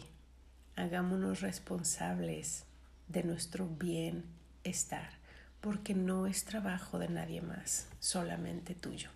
Hagámonos 0.77 1.41
responsables 1.41 2.63
de 3.09 3.23
nuestro 3.23 3.67
bienestar, 3.67 5.11
porque 5.59 5.93
no 5.93 6.25
es 6.25 6.45
trabajo 6.45 6.99
de 6.99 7.09
nadie 7.09 7.41
más, 7.41 7.87
solamente 7.99 8.73
tuyo. 8.73 9.09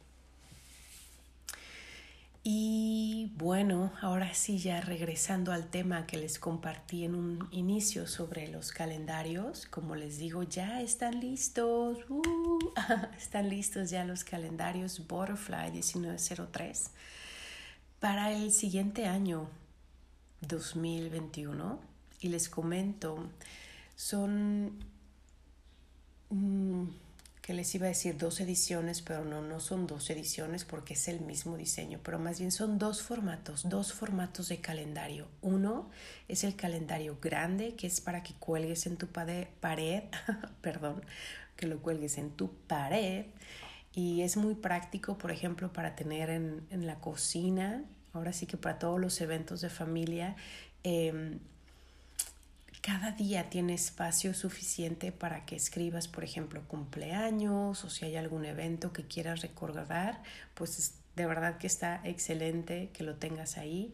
Y 2.50 3.34
bueno, 3.36 3.92
ahora 4.00 4.34
sí, 4.34 4.58
ya 4.58 4.80
regresando 4.80 5.52
al 5.52 5.68
tema 5.70 6.08
que 6.08 6.16
les 6.16 6.40
compartí 6.40 7.04
en 7.04 7.14
un 7.14 7.50
inicio 7.52 8.08
sobre 8.08 8.48
los 8.48 8.72
calendarios, 8.72 9.66
como 9.66 9.98
les 9.98 10.18
digo, 10.18 10.44
ya 10.44 10.82
están 10.82 11.20
listos, 11.20 11.98
uh, 12.08 12.60
están 13.18 13.50
listos 13.50 13.90
ya 13.90 14.06
los 14.06 14.24
calendarios 14.24 15.06
Butterfly 15.10 15.72
1903 15.72 16.92
para 18.00 18.32
el 18.32 18.54
siguiente 18.54 19.08
año 19.08 19.50
2021. 20.40 21.82
Y 22.22 22.30
les 22.30 22.48
comento, 22.48 23.30
son... 23.98 24.86
Mm, 26.30 26.86
que 27.48 27.54
les 27.54 27.74
iba 27.76 27.86
a 27.86 27.88
decir 27.88 28.18
dos 28.18 28.42
ediciones, 28.42 29.02
pero 29.02 29.24
no, 29.24 29.42
no 29.42 29.62
son 29.62 29.88
dos 29.88 30.10
ediciones 30.10 30.66
porque 30.66 30.96
es 30.96 31.08
el 31.08 31.22
mismo 31.22 31.56
diseño, 31.56 31.98
pero 32.04 32.20
más 32.20 32.40
bien 32.40 32.52
son 32.52 32.78
dos 32.78 33.02
formatos, 33.02 33.70
dos 33.70 33.94
formatos 33.94 34.50
de 34.50 34.60
calendario. 34.60 35.30
Uno 35.42 35.90
es 36.28 36.44
el 36.44 36.58
calendario 36.58 37.18
grande, 37.22 37.76
que 37.76 37.88
es 37.88 38.02
para 38.02 38.22
que 38.22 38.34
cuelgues 38.34 38.86
en 38.86 38.98
tu 38.98 39.08
pared, 39.08 40.04
perdón, 40.62 41.02
que 41.56 41.68
lo 41.68 41.82
cuelgues 41.82 42.18
en 42.18 42.32
tu 42.32 42.52
pared. 42.68 43.28
Y 43.94 44.24
es 44.24 44.36
muy 44.36 44.56
práctico, 44.56 45.18
por 45.18 45.32
ejemplo, 45.32 45.72
para 45.72 45.96
tener 45.96 46.30
en, 46.30 46.68
en 46.70 46.86
la 46.86 47.00
cocina, 47.00 47.86
ahora 48.12 48.34
sí 48.34 48.46
que 48.46 48.58
para 48.58 48.78
todos 48.78 49.00
los 49.00 49.22
eventos 49.22 49.62
de 49.62 49.70
familia. 49.70 50.36
Eh, 50.84 51.40
cada 52.88 53.12
día 53.12 53.50
tiene 53.50 53.74
espacio 53.74 54.34
suficiente 54.34 55.12
para 55.12 55.46
que 55.46 55.58
escribas, 55.58 56.08
por 56.08 56.24
ejemplo, 56.24 56.64
cumpleaños 56.70 57.84
o 57.84 57.90
si 57.90 58.06
hay 58.06 58.16
algún 58.16 58.46
evento 58.46 58.94
que 58.94 59.04
quieras 59.04 59.42
recordar, 59.42 60.24
pues 60.54 60.94
de 61.18 61.26
verdad 61.26 61.58
que 61.58 61.68
está 61.68 62.00
excelente 62.06 62.90
que 62.94 63.04
lo 63.04 63.16
tengas 63.16 63.58
ahí. 63.58 63.92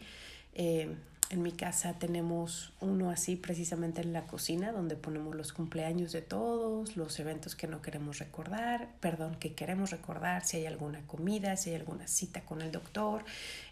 Eh, 0.53 0.95
en 1.33 1.41
mi 1.41 1.51
casa 1.51 1.93
tenemos 1.93 2.71
uno 2.79 3.09
así 3.09 3.35
precisamente 3.35 4.01
en 4.01 4.13
la 4.13 4.27
cocina 4.27 4.71
donde 4.71 4.95
ponemos 4.95 5.35
los 5.35 5.51
cumpleaños 5.51 6.11
de 6.11 6.21
todos, 6.21 6.95
los 6.95 7.19
eventos 7.19 7.55
que 7.55 7.67
no 7.67 7.81
queremos 7.81 8.19
recordar, 8.19 8.87
perdón, 8.99 9.35
que 9.35 9.53
queremos 9.53 9.89
recordar, 9.89 10.45
si 10.45 10.57
hay 10.57 10.65
alguna 10.67 11.01
comida, 11.07 11.57
si 11.57 11.71
hay 11.71 11.77
alguna 11.77 12.07
cita 12.07 12.41
con 12.41 12.61
el 12.61 12.71
doctor, 12.71 13.25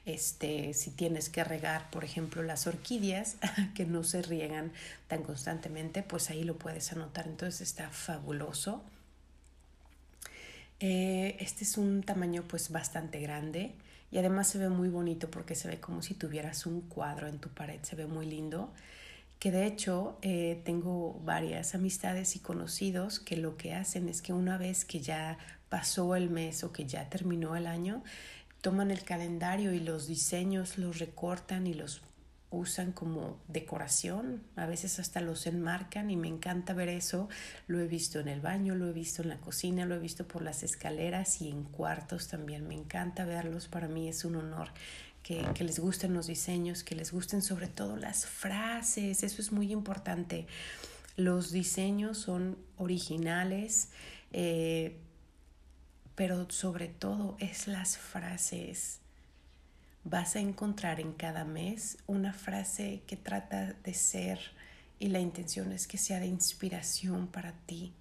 este, 0.06 0.74
si 0.74 0.90
tienes 0.90 1.30
que 1.30 1.44
regar, 1.44 1.90
por 1.92 2.04
ejemplo, 2.04 2.42
las 2.42 2.66
orquídeas 2.66 3.38
que 3.76 3.86
no 3.86 4.04
se 4.04 4.24
riegan 4.24 4.72
tan 5.08 5.24
constantemente, 5.24 6.04
pues 6.04 6.30
ahí 6.30 6.44
lo 6.44 6.58
puedes 6.58 6.92
anotar. 6.92 7.28
Entonces 7.28 7.62
está 7.62 7.90
fabuloso. 7.90 8.84
Eh, 10.80 11.38
este 11.40 11.64
es 11.64 11.78
un 11.78 12.02
tamaño 12.02 12.44
pues 12.48 12.72
bastante 12.72 13.20
grande. 13.20 13.74
Y 14.12 14.18
además 14.18 14.48
se 14.48 14.58
ve 14.58 14.70
muy 14.70 14.90
bonito 14.90 15.32
porque 15.32 15.56
se 15.56 15.68
ve 15.68 15.80
como 15.80 16.02
si 16.02 16.14
tuvieras 16.14 16.66
un 16.66 16.82
cuadro 16.82 17.28
en 17.28 17.40
tu 17.40 17.50
pared, 17.50 17.80
se 17.82 17.96
ve 17.96 18.06
muy 18.08 18.26
lindo. 18.26 18.74
que 19.40 19.52
de 19.52 19.66
hecho 19.66 20.20
eh, 20.22 20.62
tengo 20.66 21.20
varias 21.24 21.74
amistades 21.74 22.36
y 22.36 22.40
conocidos 22.40 23.20
que 23.20 23.38
lo 23.38 23.58
que 23.58 23.74
hacen 23.74 24.08
es 24.08 24.22
que 24.22 24.34
una 24.34 24.58
vez 24.60 24.86
que 24.86 25.00
ya 25.00 25.40
pasó 25.70 26.16
el 26.16 26.30
mes 26.30 26.64
o 26.64 26.72
que 26.72 26.86
ya 26.86 27.10
terminó 27.10 27.56
el 27.56 27.66
año, 27.66 28.04
toman 28.62 28.92
el 28.92 29.04
calendario 29.04 29.74
y 29.74 29.80
los 29.80 30.06
diseños 30.08 30.78
los 30.78 31.00
recortan 31.00 31.66
y 31.66 31.74
los 31.74 32.02
usan 32.52 32.92
como 32.92 33.40
decoración, 33.48 34.44
a 34.58 34.66
veces 34.66 35.00
hasta 35.00 35.22
los 35.22 35.48
enmarcan 35.48 36.12
y 36.12 36.18
me 36.18 36.28
encanta 36.28 36.74
ver 36.74 36.90
eso. 36.90 37.30
Lo 37.68 37.80
he 37.80 37.88
visto 37.88 38.20
en 38.20 38.28
el 38.28 38.42
baño, 38.42 38.76
lo 38.76 38.90
he 38.90 38.94
visto 38.94 39.22
en 39.24 39.30
la 39.30 39.38
cocina, 39.38 39.86
lo 39.86 39.96
he 39.96 40.00
visto 40.00 40.28
por 40.28 40.42
las 40.42 40.62
escaleras 40.62 41.42
y 41.42 41.50
en 41.50 41.64
cuartos 41.64 42.28
también. 42.28 42.68
Me 42.68 42.76
encanta 42.76 43.26
verlos, 43.26 43.68
para 43.68 43.88
mí 43.88 44.10
es 44.10 44.26
un 44.26 44.36
honor 44.36 44.68
que, 45.24 45.64
les 45.64 45.80
gusten 45.80 46.14
los 46.14 46.28
diseños, 46.28 46.84
que 46.84 46.96
les 46.96 47.12
gusten 47.12 47.42
sobre 47.42 47.68
todo 47.68 47.96
las 47.96 48.26
frases, 48.26 49.24
eso 49.24 49.42
es 49.42 49.52
muy 49.52 49.72
importante. 49.72 50.48
Los 51.16 51.52
diseños 51.52 52.18
son 52.18 52.58
originales, 52.78 53.90
eh, 54.34 54.98
pero 56.16 56.50
sobre 56.50 56.88
todo 56.88 57.38
es 57.40 57.68
las 57.68 57.98
frases 57.98 59.01
vas 60.04 60.36
a 60.36 60.40
encontrar 60.40 61.00
en 61.00 61.14
cada 61.14 61.46
mes 61.46 61.98
una 62.08 62.34
frase 62.34 63.04
que 63.08 63.18
trata 63.18 63.74
de 63.84 63.94
ser 63.94 64.40
y 65.00 65.08
la 65.08 65.20
intención 65.20 65.72
es 65.72 65.88
que 65.88 65.98
sea 65.98 66.20
de 66.20 66.28
inspiración 66.28 67.28
para 67.28 67.54
ti. 67.66 67.94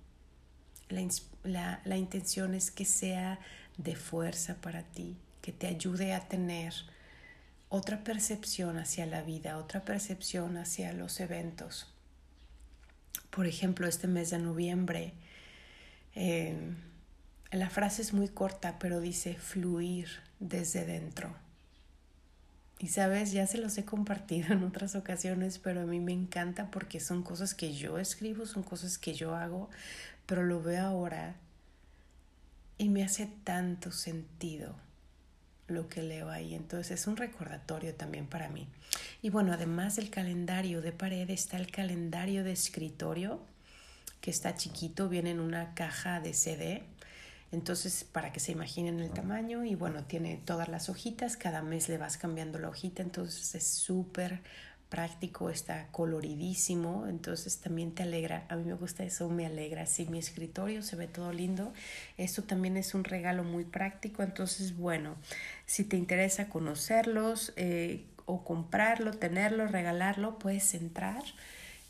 La, 1.45 1.81
la, 1.85 1.97
intención 1.97 2.55
es 2.55 2.71
que 2.71 2.85
sea 2.85 3.39
de 3.79 3.95
fuerza 3.95 4.57
para 4.57 4.83
ti, 4.83 5.17
que 5.41 5.53
te 5.53 5.67
ayude 5.69 6.13
a 6.15 6.29
tener 6.29 6.75
otra 7.69 8.03
percepción 8.03 8.77
hacia 8.77 9.07
la 9.07 9.23
vida, 9.23 9.57
otra 9.57 9.85
percepción 9.85 10.57
hacia 10.57 10.93
los 10.93 11.21
eventos. 11.21 11.87
Por 13.31 13.47
ejemplo, 13.47 13.87
este 13.87 14.09
mes 14.09 14.31
de 14.31 14.41
noviembre, 14.41 15.15
eh, 16.17 16.75
la 17.53 17.71
frase 17.71 18.03
es 18.03 18.13
muy 18.13 18.29
corta, 18.29 18.79
pero 18.79 19.01
dice 19.01 19.37
fluir 19.37 20.09
desde 20.41 20.85
dentro. 20.85 21.35
Y 22.81 22.89
sabes, 22.89 23.31
ya 23.31 23.47
se 23.47 23.59
los 23.59 23.77
he 23.77 23.85
compartido 23.85 24.49
en 24.55 24.65
otras 24.65 24.95
ocasiones, 24.95 25.59
pero 25.59 25.83
a 25.83 25.87
mí 25.87 26.01
me 26.01 26.13
encanta 26.13 26.71
porque 26.71 26.99
son 26.99 27.23
cosas 27.23 27.55
que 27.55 27.75
yo 27.75 27.99
escribo, 27.99 28.47
son 28.47 28.63
cosas 28.63 28.97
que 28.97 29.13
yo 29.13 29.37
hago, 29.37 29.69
pero 30.25 30.43
lo 30.43 30.63
veo 30.63 30.87
ahora 30.87 31.37
y 32.79 32.89
me 32.89 33.05
hace 33.05 33.29
tanto 33.45 33.93
sentido 33.93 34.75
lo 35.69 35.89
que 35.91 36.03
leo 36.03 36.31
ahí. 36.31 36.55
Entonces 36.55 37.01
es 37.01 37.07
un 37.07 37.19
recordatorio 37.19 37.95
también 37.95 38.27
para 38.27 38.49
mí. 38.49 38.67
Y 39.21 39.29
bueno, 39.29 39.53
además 39.53 39.97
del 39.97 40.09
calendario 40.09 40.81
de 40.81 40.93
pared 40.93 41.29
está 41.29 41.59
el 41.59 41.71
calendario 41.71 42.45
de 42.45 42.53
escritorio, 42.53 43.41
que 44.23 44.31
está 44.31 44.55
chiquito, 44.55 45.11
viene 45.11 45.33
en 45.33 45.41
una 45.41 45.75
caja 45.75 46.21
de 46.21 46.33
CD 46.33 46.83
entonces, 47.53 48.05
para 48.05 48.33
que 48.33 48.39
se 48.39 48.53
imaginen 48.53 49.01
el 49.01 49.11
tamaño 49.11 49.65
y 49.65 49.75
bueno, 49.75 50.05
tiene 50.05 50.41
todas 50.45 50.69
las 50.69 50.89
hojitas, 50.89 51.37
cada 51.37 51.63
mes 51.63 51.89
le 51.89 51.99
vas 51.99 52.17
cambiando 52.17 52.59
la 52.59 52.69
hojita, 52.69 53.03
entonces 53.03 53.55
es 53.57 53.67
súper 53.67 54.41
práctico, 54.89 55.51
está 55.51 55.87
coloridísimo, 55.93 57.07
entonces 57.09 57.59
también 57.59 57.93
te 57.93 58.03
alegra, 58.03 58.45
a 58.49 58.57
mí 58.57 58.65
me 58.65 58.75
gusta 58.75 59.05
eso, 59.05 59.29
me 59.29 59.47
alegra, 59.47 59.87
si 59.87 60.07
mi 60.07 60.19
escritorio 60.19 60.83
se 60.83 60.97
ve 60.97 61.07
todo 61.07 61.33
lindo, 61.33 61.73
esto 62.19 62.43
también 62.43 62.77
es 62.77 62.95
un 62.95 63.05
regalo 63.05 63.45
muy 63.45 63.65
práctico, 63.65 64.23
entonces 64.23 64.77
bueno, 64.77 65.17
si 65.65 65.85
te 65.85 65.97
interesa 65.97 66.49
conocerlos 66.49 67.53
eh, 67.57 68.05
o 68.27 68.45
comprarlo, 68.45 69.13
tenerlo, 69.13 69.67
regalarlo, 69.67 70.39
puedes 70.39 70.75
entrar. 70.75 71.23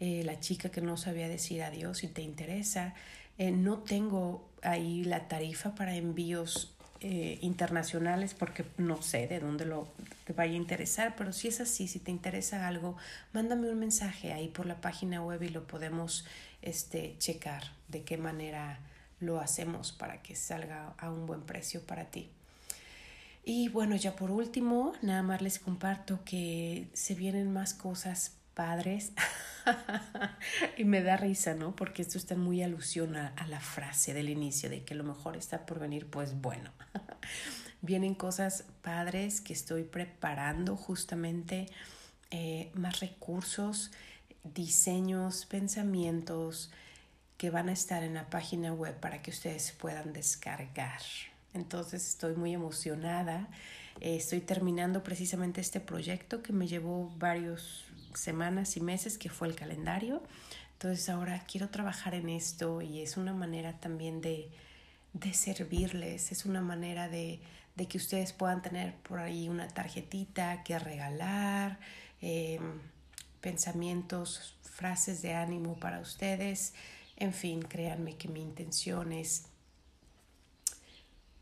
eh, 0.00 0.22
La 0.24 0.40
chica 0.40 0.70
que 0.70 0.80
no 0.80 0.96
sabía 0.96 1.28
decir 1.28 1.62
adiós, 1.62 1.98
si 1.98 2.08
te 2.08 2.22
interesa. 2.22 2.94
Eh, 3.36 3.50
no 3.50 3.80
tengo 3.80 4.48
ahí 4.62 5.04
la 5.04 5.28
tarifa 5.28 5.74
para 5.74 5.94
envíos 5.94 6.74
eh, 7.00 7.38
internacionales 7.42 8.32
porque 8.32 8.64
no 8.78 9.02
sé 9.02 9.26
de 9.26 9.38
dónde 9.38 9.66
lo 9.66 9.92
te 10.24 10.32
vaya 10.32 10.54
a 10.54 10.56
interesar, 10.56 11.14
pero 11.16 11.34
si 11.34 11.48
es 11.48 11.60
así, 11.60 11.86
si 11.86 11.98
te 11.98 12.10
interesa 12.10 12.66
algo, 12.66 12.96
mándame 13.34 13.68
un 13.68 13.78
mensaje 13.78 14.32
ahí 14.32 14.48
por 14.48 14.64
la 14.64 14.80
página 14.80 15.22
web 15.22 15.42
y 15.42 15.50
lo 15.50 15.66
podemos 15.66 16.24
este, 16.62 17.14
checar 17.18 17.62
de 17.88 18.04
qué 18.04 18.16
manera 18.16 18.80
lo 19.22 19.40
hacemos 19.40 19.92
para 19.92 20.20
que 20.20 20.34
salga 20.34 20.94
a 20.98 21.10
un 21.10 21.26
buen 21.26 21.42
precio 21.42 21.80
para 21.86 22.10
ti. 22.10 22.30
Y 23.44 23.68
bueno, 23.68 23.96
ya 23.96 24.14
por 24.14 24.30
último, 24.30 24.92
nada 25.02 25.22
más 25.22 25.42
les 25.42 25.58
comparto 25.58 26.20
que 26.24 26.88
se 26.92 27.14
vienen 27.14 27.52
más 27.52 27.74
cosas 27.74 28.36
padres 28.54 29.12
y 30.76 30.84
me 30.84 31.02
da 31.02 31.16
risa, 31.16 31.54
¿no? 31.54 31.74
Porque 31.74 32.02
esto 32.02 32.18
está 32.18 32.36
muy 32.36 32.62
alusión 32.62 33.16
a, 33.16 33.34
la 33.48 33.60
frase 33.60 34.14
del 34.14 34.28
inicio 34.28 34.70
de 34.70 34.84
que 34.84 34.94
lo 34.94 35.04
mejor 35.04 35.36
está 35.36 35.66
por 35.66 35.80
venir, 35.80 36.06
pues 36.06 36.40
bueno, 36.40 36.70
vienen 37.82 38.14
cosas 38.14 38.64
padres 38.82 39.40
que 39.40 39.52
estoy 39.52 39.84
preparando 39.84 40.76
justamente, 40.76 41.66
eh, 42.30 42.70
más 42.74 43.00
recursos, 43.00 43.90
diseños, 44.44 45.46
pensamientos, 45.46 46.70
que 47.36 47.50
van 47.50 47.68
a 47.68 47.72
estar 47.72 48.02
en 48.02 48.14
la 48.14 48.30
página 48.30 48.72
web 48.72 48.98
para 49.00 49.22
que 49.22 49.30
ustedes 49.30 49.72
puedan 49.72 50.12
descargar. 50.12 51.00
Entonces 51.54 52.08
estoy 52.08 52.34
muy 52.34 52.54
emocionada. 52.54 53.48
Eh, 54.00 54.16
estoy 54.16 54.40
terminando 54.40 55.02
precisamente 55.02 55.60
este 55.60 55.80
proyecto 55.80 56.42
que 56.42 56.52
me 56.52 56.66
llevó 56.66 57.12
varias 57.18 57.84
semanas 58.14 58.76
y 58.76 58.80
meses, 58.80 59.18
que 59.18 59.28
fue 59.28 59.48
el 59.48 59.54
calendario. 59.54 60.22
Entonces 60.74 61.08
ahora 61.08 61.44
quiero 61.46 61.68
trabajar 61.68 62.14
en 62.14 62.28
esto 62.28 62.82
y 62.82 63.02
es 63.02 63.16
una 63.16 63.32
manera 63.32 63.78
también 63.78 64.20
de, 64.20 64.50
de 65.12 65.32
servirles, 65.32 66.32
es 66.32 66.44
una 66.44 66.60
manera 66.60 67.08
de, 67.08 67.40
de, 67.76 67.86
que 67.86 67.98
ustedes 67.98 68.32
puedan 68.32 68.62
tener 68.62 68.96
por 68.96 69.20
ahí 69.20 69.48
una 69.48 69.68
tarjetita 69.68 70.64
que 70.64 70.78
regalar, 70.78 71.78
em, 72.20 72.80
pensamientos, 73.40 74.56
frases 74.62 75.22
de 75.22 75.34
ánimo 75.34 75.76
para 75.76 76.00
ustedes. 76.00 76.74
En 77.16 77.32
fin, 77.32 77.62
créanme 77.62 78.16
que 78.16 78.28
mi 78.28 78.40
intención 78.40 79.12
es 79.12 79.44